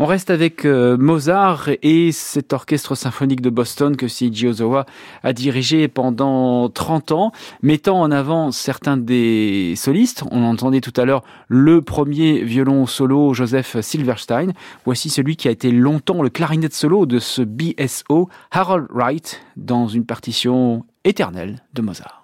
On 0.00 0.06
reste 0.06 0.30
avec 0.30 0.64
Mozart 0.64 1.70
et 1.82 2.12
cet 2.12 2.52
orchestre 2.52 2.94
symphonique 2.94 3.40
de 3.40 3.50
Boston 3.50 3.96
que 3.96 4.06
Seiji 4.06 4.46
Ozawa 4.46 4.86
a 5.24 5.32
dirigé 5.32 5.88
pendant 5.88 6.68
30 6.68 7.10
ans, 7.10 7.32
mettant 7.62 8.00
en 8.00 8.12
avant 8.12 8.52
certains 8.52 8.96
des 8.96 9.74
solistes. 9.76 10.22
On 10.30 10.44
entendait 10.44 10.80
tout 10.80 10.92
à 10.96 11.04
l'heure 11.04 11.24
le 11.48 11.82
premier 11.82 12.44
violon 12.44 12.86
solo 12.86 13.34
Joseph 13.34 13.80
Silverstein. 13.80 14.52
Voici 14.84 15.10
celui 15.10 15.34
qui 15.34 15.48
a 15.48 15.50
été 15.50 15.72
longtemps 15.72 16.22
le 16.22 16.30
clarinette 16.30 16.74
solo 16.74 17.04
de 17.04 17.18
ce 17.18 17.42
BSO, 17.42 18.28
Harold 18.52 18.86
Wright, 18.90 19.40
dans 19.56 19.88
une 19.88 20.06
partition 20.06 20.84
éternelle 21.02 21.64
de 21.74 21.82
Mozart. 21.82 22.17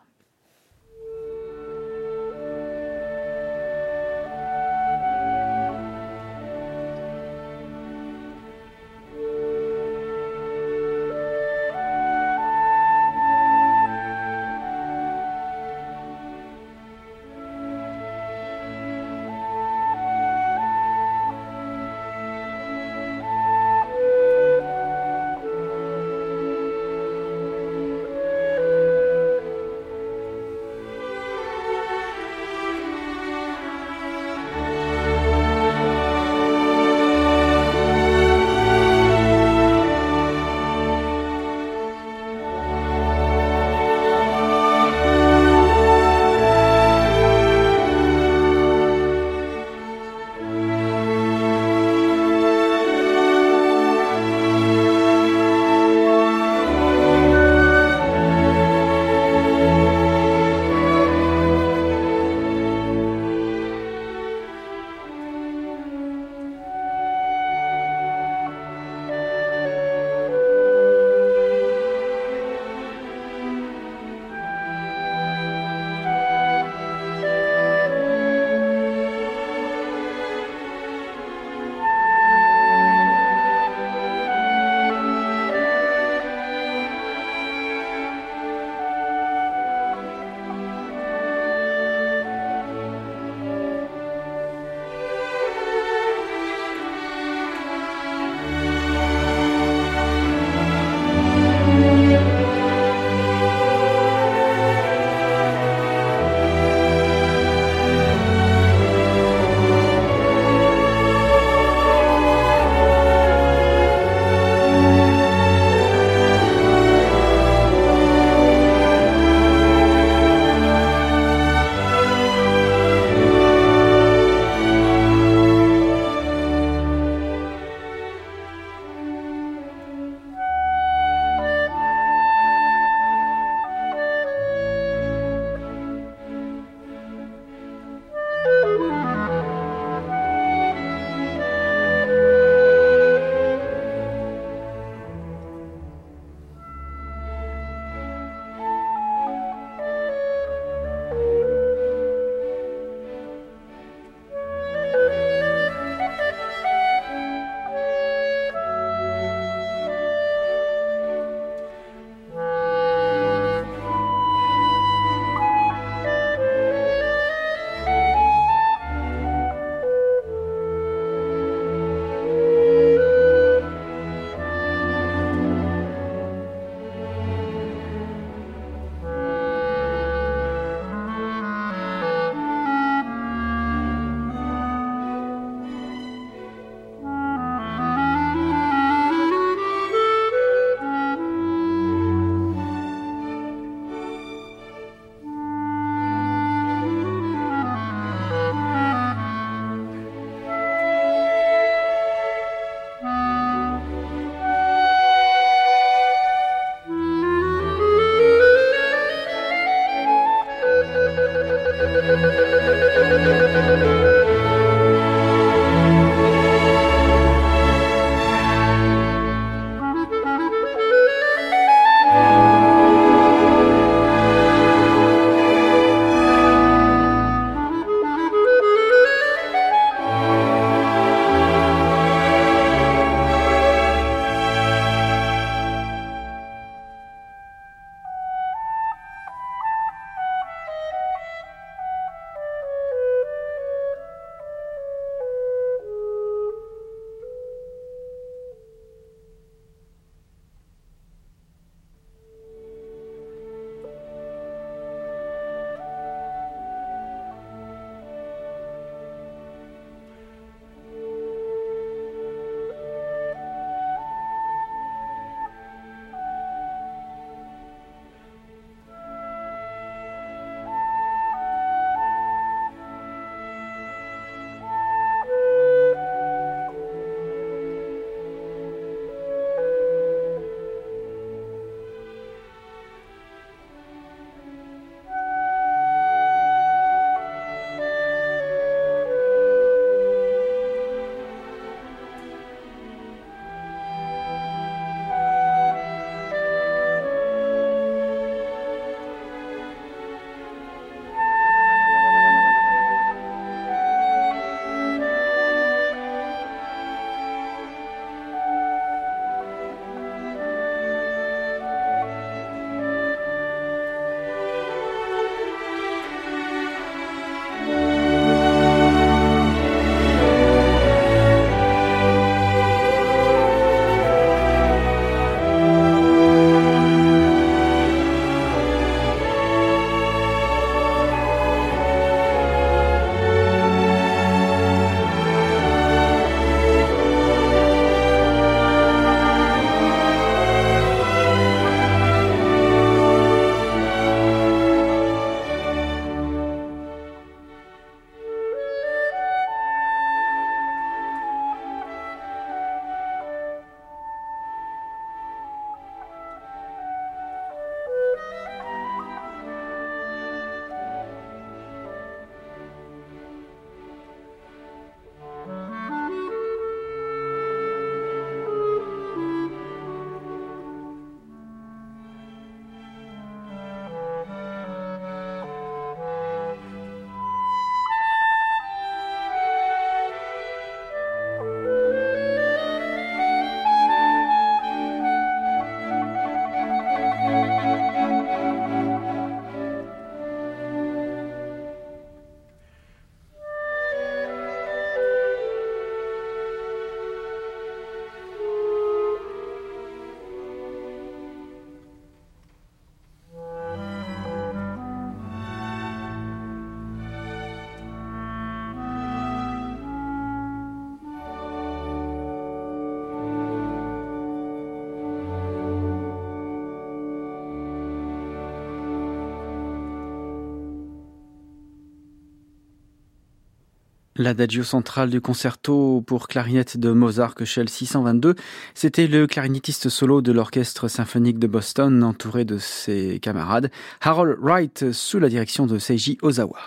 L'adagio 424.17 424.63
central 424.63 425.11
du 425.11 425.21
concerto 425.21 426.01
pour 426.07 426.29
clarinette 426.29 426.77
de 426.77 426.93
Mozart 426.93 427.35
Köchel 427.35 427.69
622, 427.69 428.37
c'était 428.73 429.09
le 429.09 429.27
clarinettiste 429.27 429.89
solo 429.89 430.23
de 430.23 430.31
l'orchestre 430.31 430.87
symphonique 430.87 431.41
de 431.41 431.49
Boston 431.49 432.05
entouré 432.05 432.45
de 432.45 432.59
ses 432.59 433.19
camarades, 433.21 433.73
Harold 434.01 434.39
Wright 434.41 434.93
sous 434.93 435.19
la 435.19 435.29
direction 435.29 435.67
de 435.67 435.79
Seiji 435.81 436.17
Ozawa. 436.23 436.61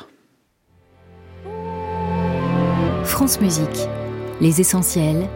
France 3.05 3.39
Musique, 3.39 3.87
les 4.41 4.59
essentiels, 4.59 5.29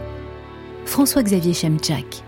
François-Xavier 0.84 1.54
Chemchak. 1.54 2.24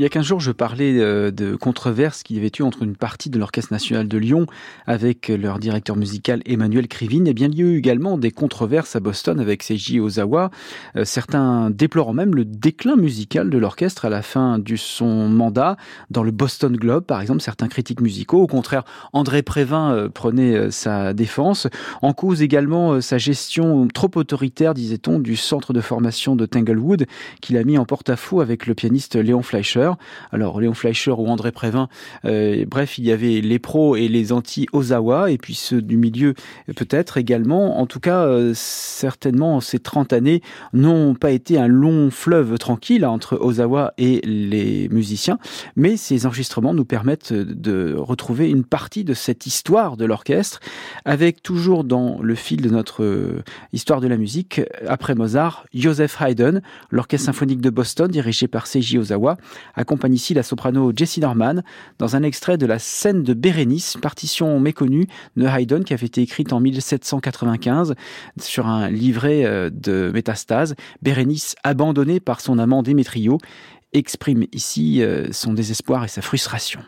Il 0.00 0.02
y 0.02 0.06
a 0.06 0.08
15 0.08 0.24
jours, 0.24 0.40
je 0.40 0.50
parlais 0.50 0.98
euh, 0.98 1.30
de 1.30 1.56
controverses 1.56 2.22
qu'il 2.22 2.36
y 2.36 2.38
avait 2.38 2.50
eu 2.58 2.62
entre 2.62 2.84
une 2.84 2.96
partie 2.96 3.28
de 3.28 3.38
l'Orchestre 3.38 3.70
national 3.70 4.08
de 4.08 4.16
Lyon 4.16 4.46
avec 4.86 5.28
leur 5.28 5.58
directeur 5.58 5.94
musical 5.94 6.40
Emmanuel 6.46 6.88
Krivine. 6.88 7.26
Et 7.26 7.32
eh 7.32 7.34
bien, 7.34 7.48
il 7.52 7.58
y 7.58 7.62
a 7.62 7.66
eu 7.66 7.76
également 7.76 8.16
des 8.16 8.30
controverses 8.30 8.96
à 8.96 9.00
Boston 9.00 9.38
avec 9.38 9.62
Seiji 9.62 10.00
Ozawa. 10.00 10.50
Euh, 10.96 11.04
certains 11.04 11.68
déplorant 11.68 12.14
même 12.14 12.34
le 12.34 12.46
déclin 12.46 12.96
musical 12.96 13.50
de 13.50 13.58
l'orchestre 13.58 14.06
à 14.06 14.08
la 14.08 14.22
fin 14.22 14.58
de 14.58 14.74
son 14.74 15.28
mandat. 15.28 15.76
Dans 16.08 16.22
le 16.22 16.30
Boston 16.30 16.74
Globe, 16.78 17.04
par 17.04 17.20
exemple, 17.20 17.42
certains 17.42 17.68
critiques 17.68 18.00
musicaux. 18.00 18.40
Au 18.40 18.46
contraire, 18.46 18.84
André 19.12 19.42
Prévin 19.42 19.92
euh, 19.92 20.08
prenait 20.08 20.70
sa 20.70 21.12
défense. 21.12 21.66
En 22.00 22.14
cause 22.14 22.40
également 22.40 23.02
sa 23.02 23.18
gestion 23.18 23.86
trop 23.88 24.10
autoritaire, 24.14 24.72
disait-on, 24.72 25.18
du 25.18 25.36
centre 25.36 25.74
de 25.74 25.82
formation 25.82 26.36
de 26.36 26.46
Tanglewood 26.46 27.04
qu'il 27.42 27.58
a 27.58 27.64
mis 27.64 27.76
en 27.76 27.84
porte-à-faux 27.84 28.40
avec 28.40 28.66
le 28.66 28.72
pianiste 28.72 29.16
Léon 29.16 29.42
Fleischer. 29.42 29.89
Alors 30.32 30.60
Léon 30.60 30.74
Fleischer 30.74 31.12
ou 31.12 31.26
André 31.28 31.52
Prévin, 31.52 31.88
euh, 32.24 32.64
bref, 32.66 32.98
il 32.98 33.04
y 33.04 33.12
avait 33.12 33.40
les 33.40 33.58
pros 33.58 33.96
et 33.96 34.08
les 34.08 34.32
anti-Ozawa, 34.32 35.30
et 35.30 35.38
puis 35.38 35.54
ceux 35.54 35.82
du 35.82 35.96
milieu 35.96 36.34
peut-être 36.76 37.16
également. 37.16 37.80
En 37.80 37.86
tout 37.86 38.00
cas, 38.00 38.24
euh, 38.24 38.52
certainement, 38.54 39.60
ces 39.60 39.78
30 39.78 40.12
années 40.12 40.42
n'ont 40.72 41.14
pas 41.14 41.30
été 41.30 41.58
un 41.58 41.68
long 41.68 42.10
fleuve 42.10 42.58
tranquille 42.58 43.06
entre 43.06 43.38
Ozawa 43.40 43.92
et 43.98 44.20
les 44.24 44.88
musiciens, 44.90 45.38
mais 45.76 45.96
ces 45.96 46.26
enregistrements 46.26 46.74
nous 46.74 46.84
permettent 46.84 47.32
de 47.32 47.94
retrouver 47.96 48.50
une 48.50 48.64
partie 48.64 49.04
de 49.04 49.14
cette 49.14 49.46
histoire 49.46 49.96
de 49.96 50.04
l'orchestre, 50.04 50.60
avec 51.04 51.42
toujours 51.42 51.84
dans 51.84 52.20
le 52.20 52.34
fil 52.34 52.60
de 52.60 52.70
notre 52.70 53.02
euh, 53.02 53.42
histoire 53.72 54.00
de 54.00 54.08
la 54.08 54.16
musique, 54.16 54.60
après 54.86 55.14
Mozart, 55.14 55.64
Joseph 55.74 56.20
Haydn, 56.20 56.60
l'orchestre 56.90 57.26
symphonique 57.26 57.60
de 57.60 57.70
Boston 57.70 58.10
dirigé 58.10 58.48
par 58.48 58.66
Seiji 58.66 58.98
Ozawa, 58.98 59.36
accompagne 59.80 60.14
ici 60.14 60.34
la 60.34 60.42
soprano 60.42 60.92
Jessie 60.94 61.20
Norman 61.20 61.62
dans 61.98 62.16
un 62.16 62.22
extrait 62.22 62.58
de 62.58 62.66
la 62.66 62.78
scène 62.78 63.22
de 63.22 63.34
Bérénice, 63.34 63.96
partition 64.00 64.60
méconnue 64.60 65.06
de 65.36 65.46
Haydn 65.46 65.84
qui 65.84 65.94
avait 65.94 66.06
été 66.06 66.22
écrite 66.22 66.52
en 66.52 66.60
1795 66.60 67.94
sur 68.38 68.66
un 68.66 68.88
livret 68.88 69.44
euh, 69.44 69.70
de 69.72 70.10
métastase. 70.12 70.74
Bérénice, 71.02 71.56
abandonnée 71.64 72.20
par 72.20 72.40
son 72.40 72.58
amant 72.58 72.82
Démétrio, 72.82 73.38
exprime 73.92 74.46
ici 74.52 75.02
euh, 75.02 75.32
son 75.32 75.52
désespoir 75.52 76.04
et 76.04 76.08
sa 76.08 76.22
frustration. 76.22 76.80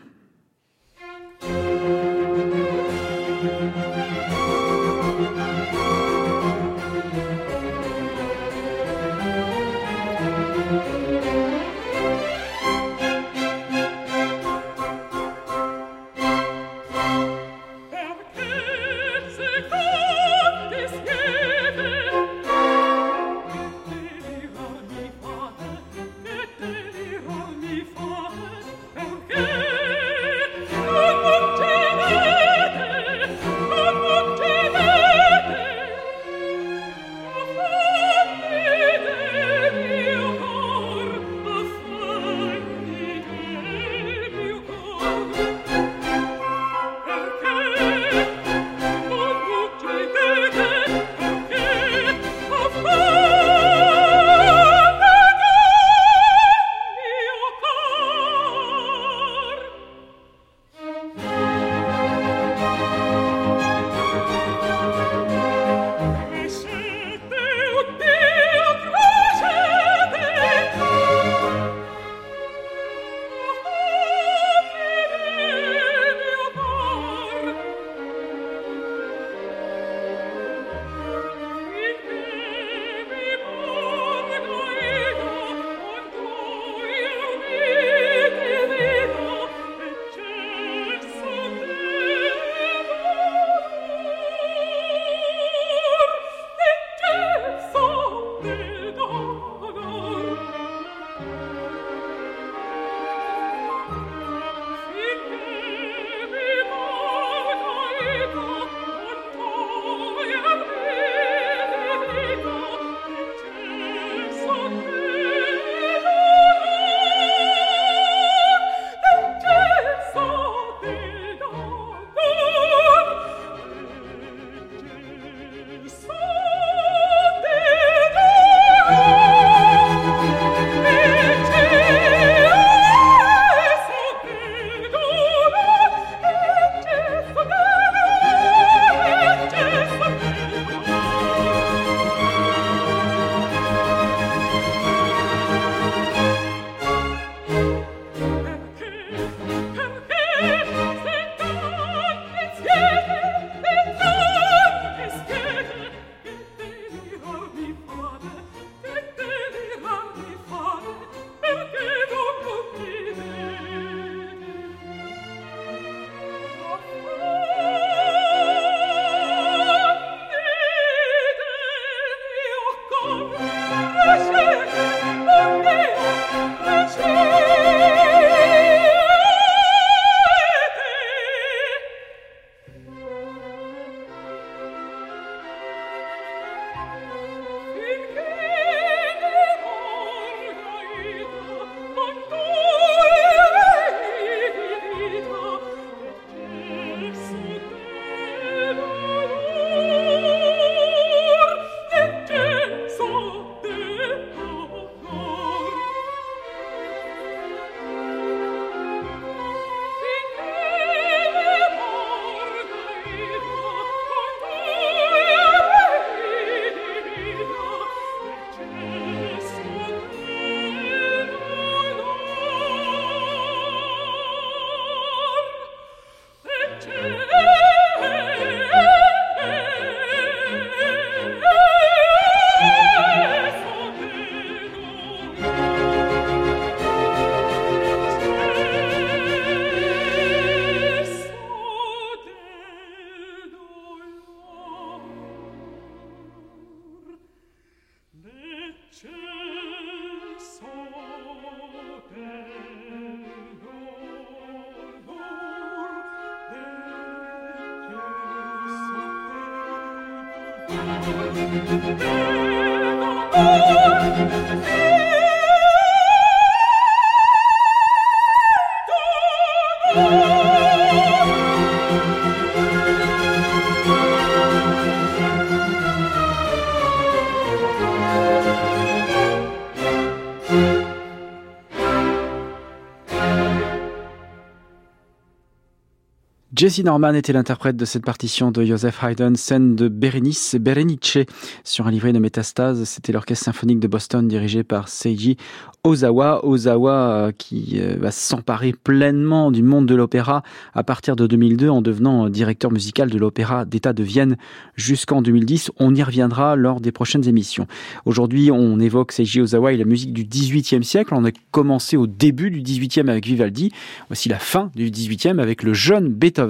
Jesse 286.54 286.84
Norman 286.84 287.14
était 287.14 287.32
l'interprète 287.32 287.78
de 287.78 287.86
cette 287.86 288.04
partition 288.04 288.50
de 288.50 288.62
Joseph 288.62 289.02
Haydn, 289.02 289.36
scène 289.36 289.74
de 289.74 289.88
Berenice 289.88 290.54
Berenice 290.60 291.16
sur 291.64 291.86
un 291.86 291.90
livret 291.90 292.12
de 292.12 292.18
métastase. 292.18 292.84
C'était 292.84 293.10
l'orchestre 293.10 293.46
symphonique 293.46 293.80
de 293.80 293.88
Boston 293.88 294.28
dirigé 294.28 294.62
par 294.62 294.88
Seiji 294.88 295.38
Ozawa. 295.82 296.44
Ozawa 296.44 296.92
euh, 296.92 297.32
qui 297.32 297.80
euh, 297.80 297.96
va 297.98 298.10
s'emparer 298.10 298.74
pleinement 298.74 299.50
du 299.50 299.62
monde 299.62 299.86
de 299.86 299.94
l'opéra 299.94 300.42
à 300.74 300.84
partir 300.84 301.16
de 301.16 301.26
2002 301.26 301.70
en 301.70 301.80
devenant 301.80 302.28
directeur 302.28 302.70
musical 302.70 303.08
de 303.08 303.16
l'opéra 303.16 303.64
d'État 303.64 303.94
de 303.94 304.02
Vienne 304.02 304.36
jusqu'en 304.76 305.22
2010. 305.22 305.70
On 305.78 305.94
y 305.94 306.02
reviendra 306.02 306.54
lors 306.54 306.82
des 306.82 306.92
prochaines 306.92 307.26
émissions. 307.26 307.66
Aujourd'hui, 308.04 308.50
on 308.50 308.78
évoque 308.78 309.12
Seiji 309.12 309.40
Ozawa 309.40 309.72
et 309.72 309.78
la 309.78 309.86
musique 309.86 310.12
du 310.12 310.24
18e 310.24 310.82
siècle. 310.82 311.14
On 311.14 311.24
a 311.24 311.30
commencé 311.50 311.96
au 311.96 312.06
début 312.06 312.50
du 312.50 312.60
18e 312.60 313.08
avec 313.08 313.24
Vivaldi. 313.24 313.72
Voici 314.08 314.28
la 314.28 314.38
fin 314.38 314.70
du 314.74 314.90
18e 314.90 315.38
avec 315.38 315.62
le 315.62 315.72
jeune 315.72 316.08
Beethoven 316.08 316.41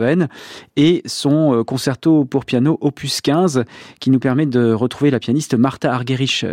et 0.77 1.03
son 1.07 1.55
euh, 1.55 1.65
concerto 1.65 2.25
pour 2.25 2.45
piano 2.45 2.79
opus 2.81 3.21
15 3.21 3.65
qui 4.01 4.11
nous 4.11 4.19
permet 4.19 4.47
de 4.47 4.73
retrouver 4.73 5.11
la 5.11 5.19
pianiste 5.19 5.55
Martha 5.55 5.93
Argerich 5.93 6.45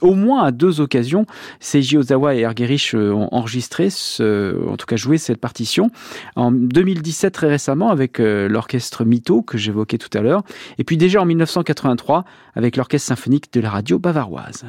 au 0.00 0.14
moins 0.14 0.44
à 0.44 0.50
deux 0.50 0.80
occasions. 0.80 1.26
Seiji 1.60 1.96
Ozawa 1.96 2.34
et 2.34 2.44
Argerich 2.44 2.94
euh, 2.94 3.12
ont 3.12 3.28
enregistré, 3.32 3.88
en 4.20 4.76
tout 4.76 4.86
cas 4.86 4.96
joué 4.96 5.18
cette 5.18 5.38
partition 5.38 5.90
en 6.36 6.52
2017 6.52 7.32
très 7.32 7.48
récemment 7.48 7.90
avec 7.90 8.20
euh, 8.20 8.48
l'orchestre 8.48 9.04
Mito 9.04 9.42
que 9.42 9.58
j'évoquais 9.58 9.98
tout 9.98 10.16
à 10.16 10.20
l'heure 10.20 10.42
et 10.78 10.84
puis 10.84 10.96
déjà 10.96 11.20
en 11.20 11.26
1983 11.26 12.24
avec 12.54 12.76
l'orchestre 12.76 13.08
symphonique 13.08 13.52
de 13.52 13.60
la 13.60 13.70
radio 13.70 13.98
bavaroise. 13.98 14.64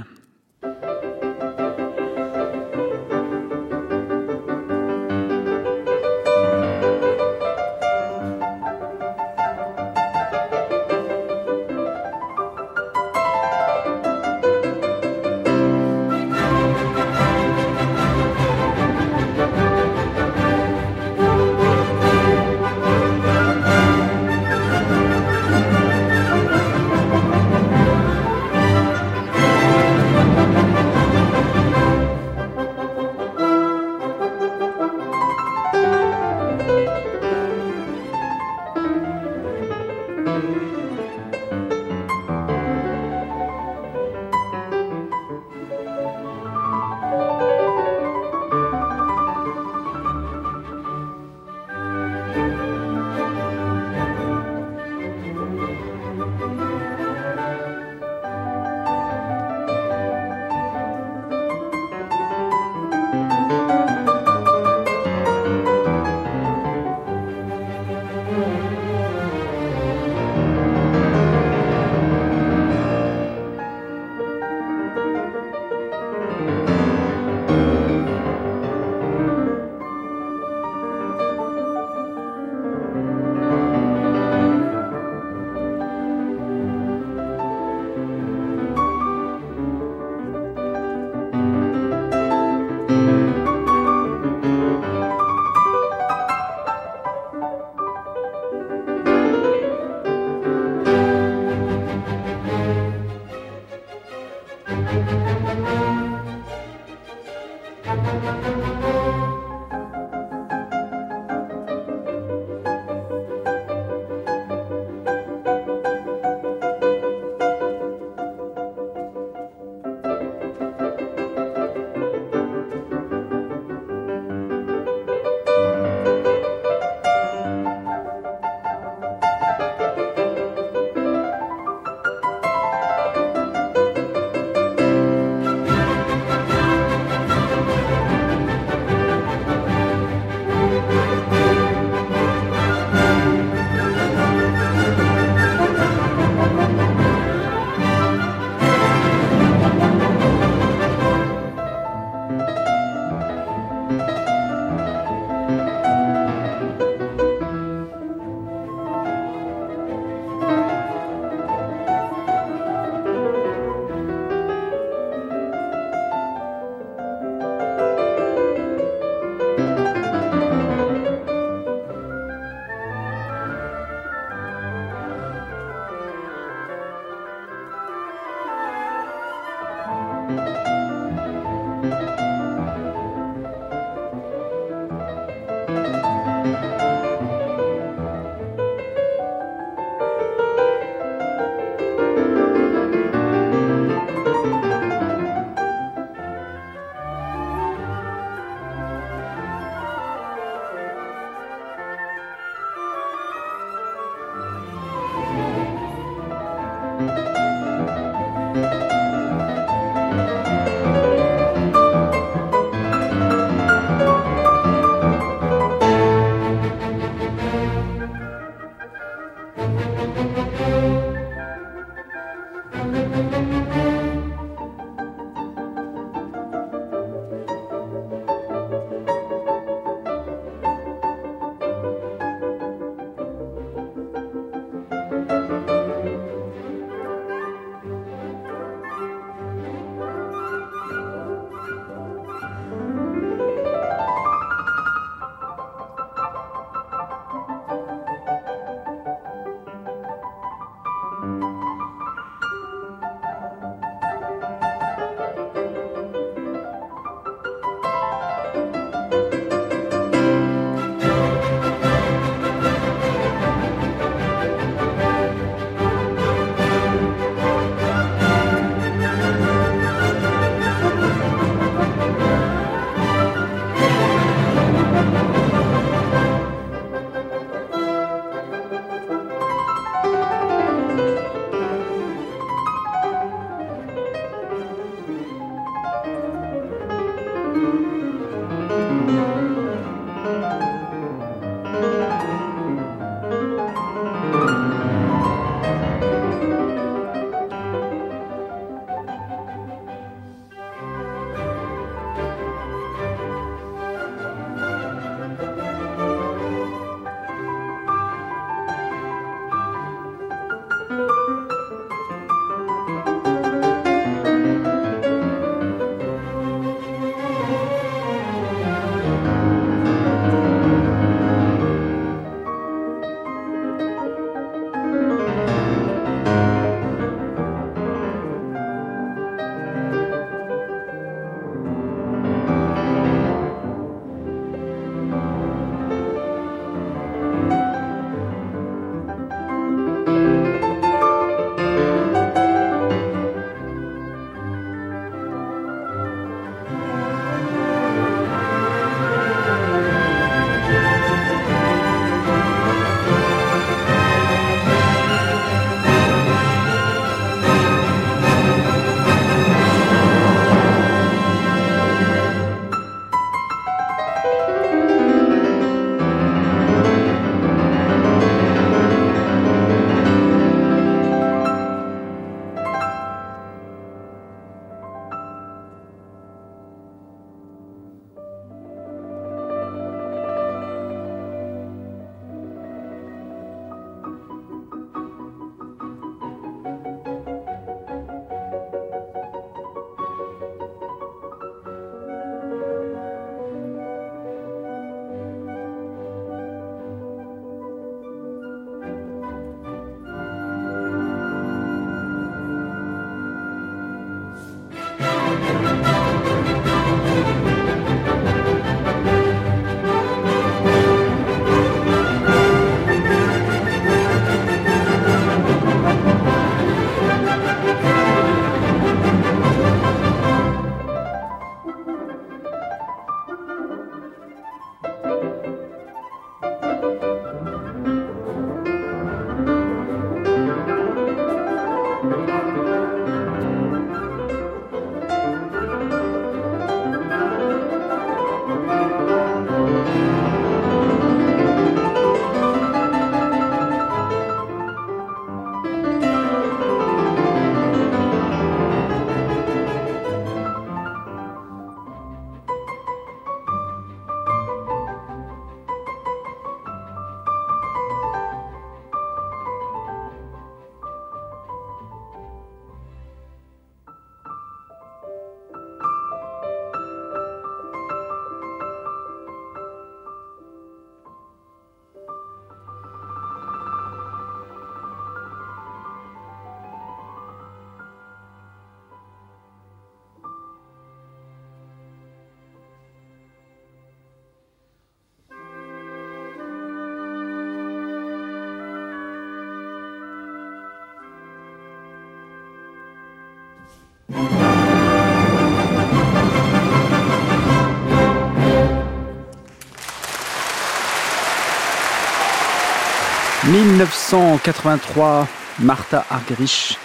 1983, 503.79 505.25
Martha 505.61 506.05
Argerich, 506.09 506.77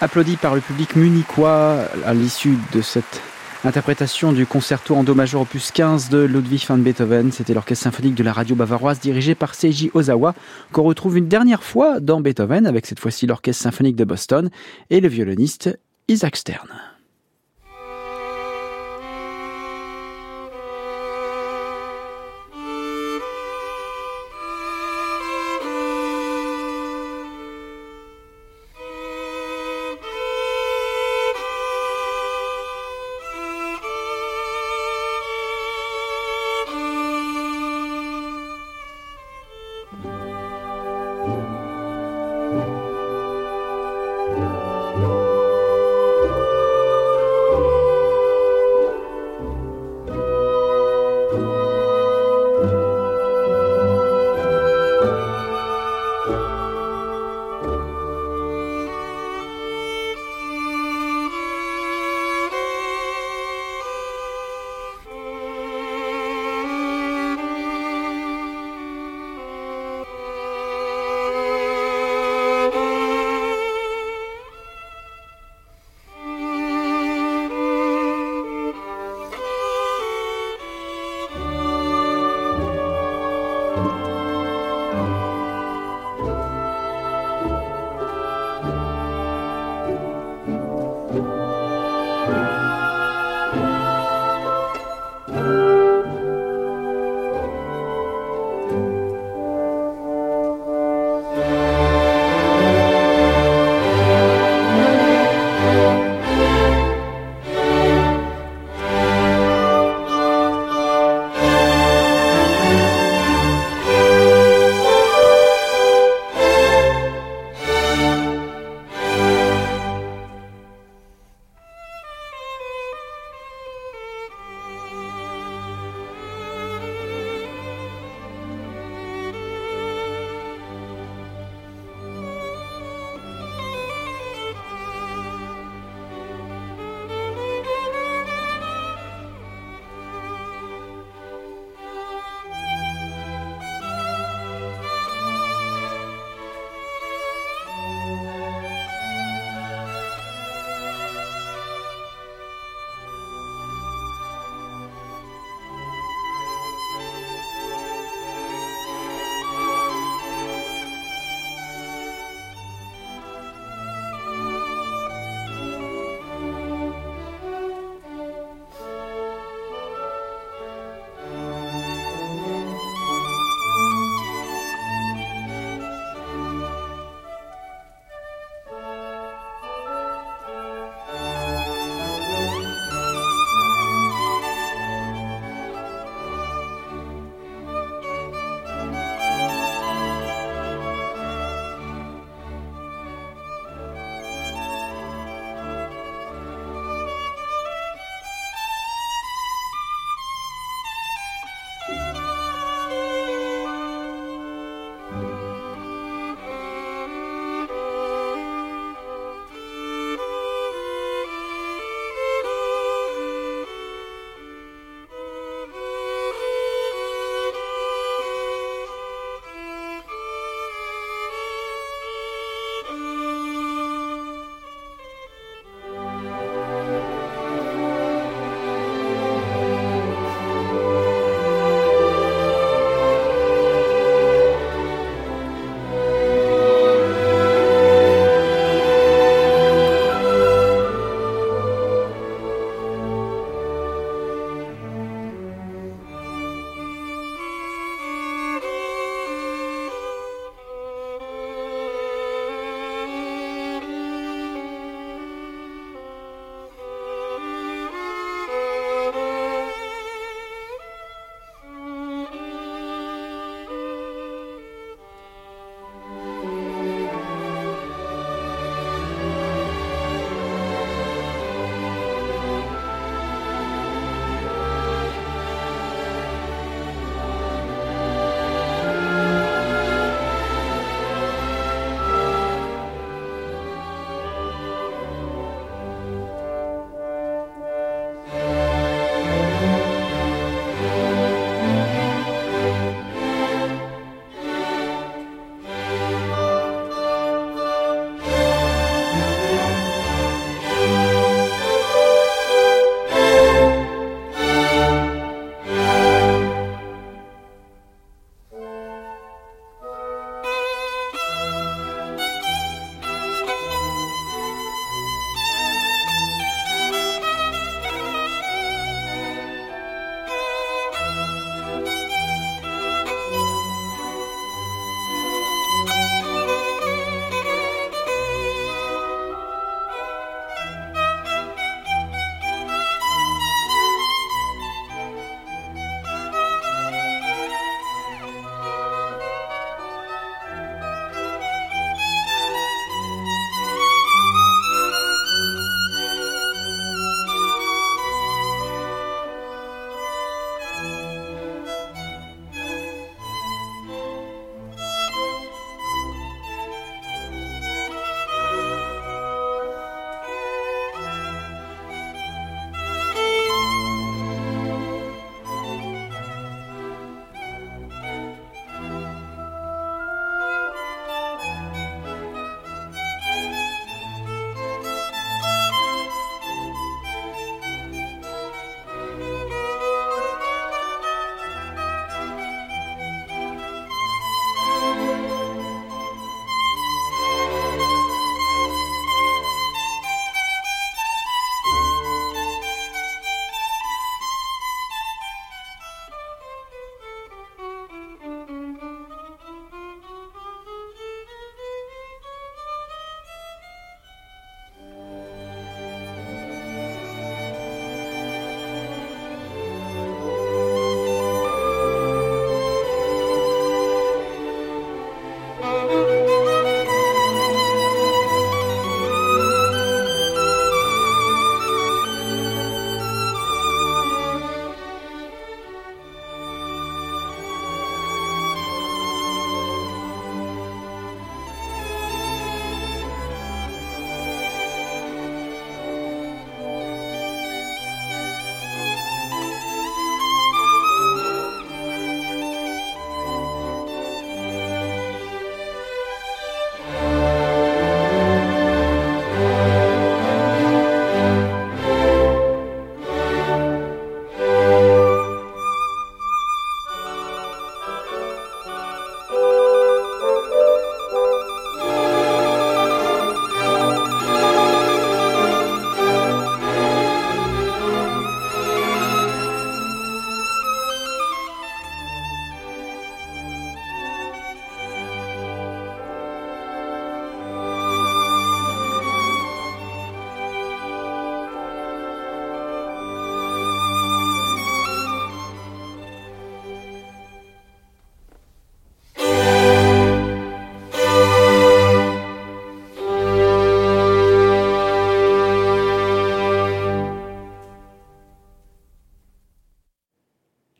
applaudie 0.00 0.36
par 0.36 0.54
le 0.54 0.60
public 0.60 0.94
munichois 0.94 1.88
à 2.04 2.14
l'issue 2.14 2.56
de 2.72 2.82
cette 2.82 3.20
interprétation 3.64 4.30
du 4.30 4.46
concerto 4.46 4.94
en 4.94 5.02
do 5.02 5.16
majeur 5.16 5.40
opus 5.40 5.72
15 5.72 6.08
de 6.08 6.18
Ludwig 6.18 6.64
van 6.68 6.78
Beethoven. 6.78 7.32
C'était 7.32 7.52
l'orchestre 7.52 7.82
symphonique 7.82 8.14
de 8.14 8.22
la 8.22 8.32
radio 8.32 8.54
bavaroise 8.54 9.00
dirigé 9.00 9.34
par 9.34 9.56
Seiji 9.56 9.90
Ozawa, 9.92 10.36
qu'on 10.70 10.84
retrouve 10.84 11.18
une 11.18 11.26
dernière 11.26 11.64
fois 11.64 11.98
dans 11.98 12.20
Beethoven, 12.20 12.64
avec 12.68 12.86
cette 12.86 13.00
fois-ci 13.00 13.26
l'orchestre 13.26 13.64
symphonique 13.64 13.96
de 13.96 14.04
Boston 14.04 14.48
et 14.90 15.00
le 15.00 15.08
violoniste 15.08 15.76
Isaac 16.06 16.36
Stern. 16.36 16.68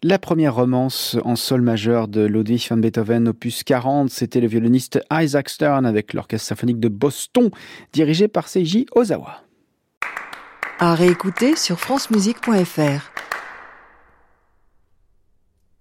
La 0.08 0.20
première 0.20 0.54
romance 0.54 1.16
en 1.24 1.34
sol 1.34 1.62
majeur 1.62 2.06
de 2.06 2.24
Ludwig 2.24 2.64
van 2.70 2.76
Beethoven, 2.76 3.26
opus 3.26 3.64
40, 3.64 4.08
c'était 4.08 4.40
le 4.40 4.46
violoniste 4.46 5.00
Isaac 5.10 5.48
Stern 5.48 5.84
avec 5.84 6.14
l'orchestre 6.14 6.46
symphonique 6.46 6.78
de 6.78 6.86
Boston, 6.86 7.50
dirigé 7.92 8.28
par 8.28 8.46
Seiji 8.46 8.86
Ozawa. 8.94 9.42
À 10.78 10.94
réécouter 10.94 11.56
sur 11.56 11.80
francemusique.fr. 11.80 13.15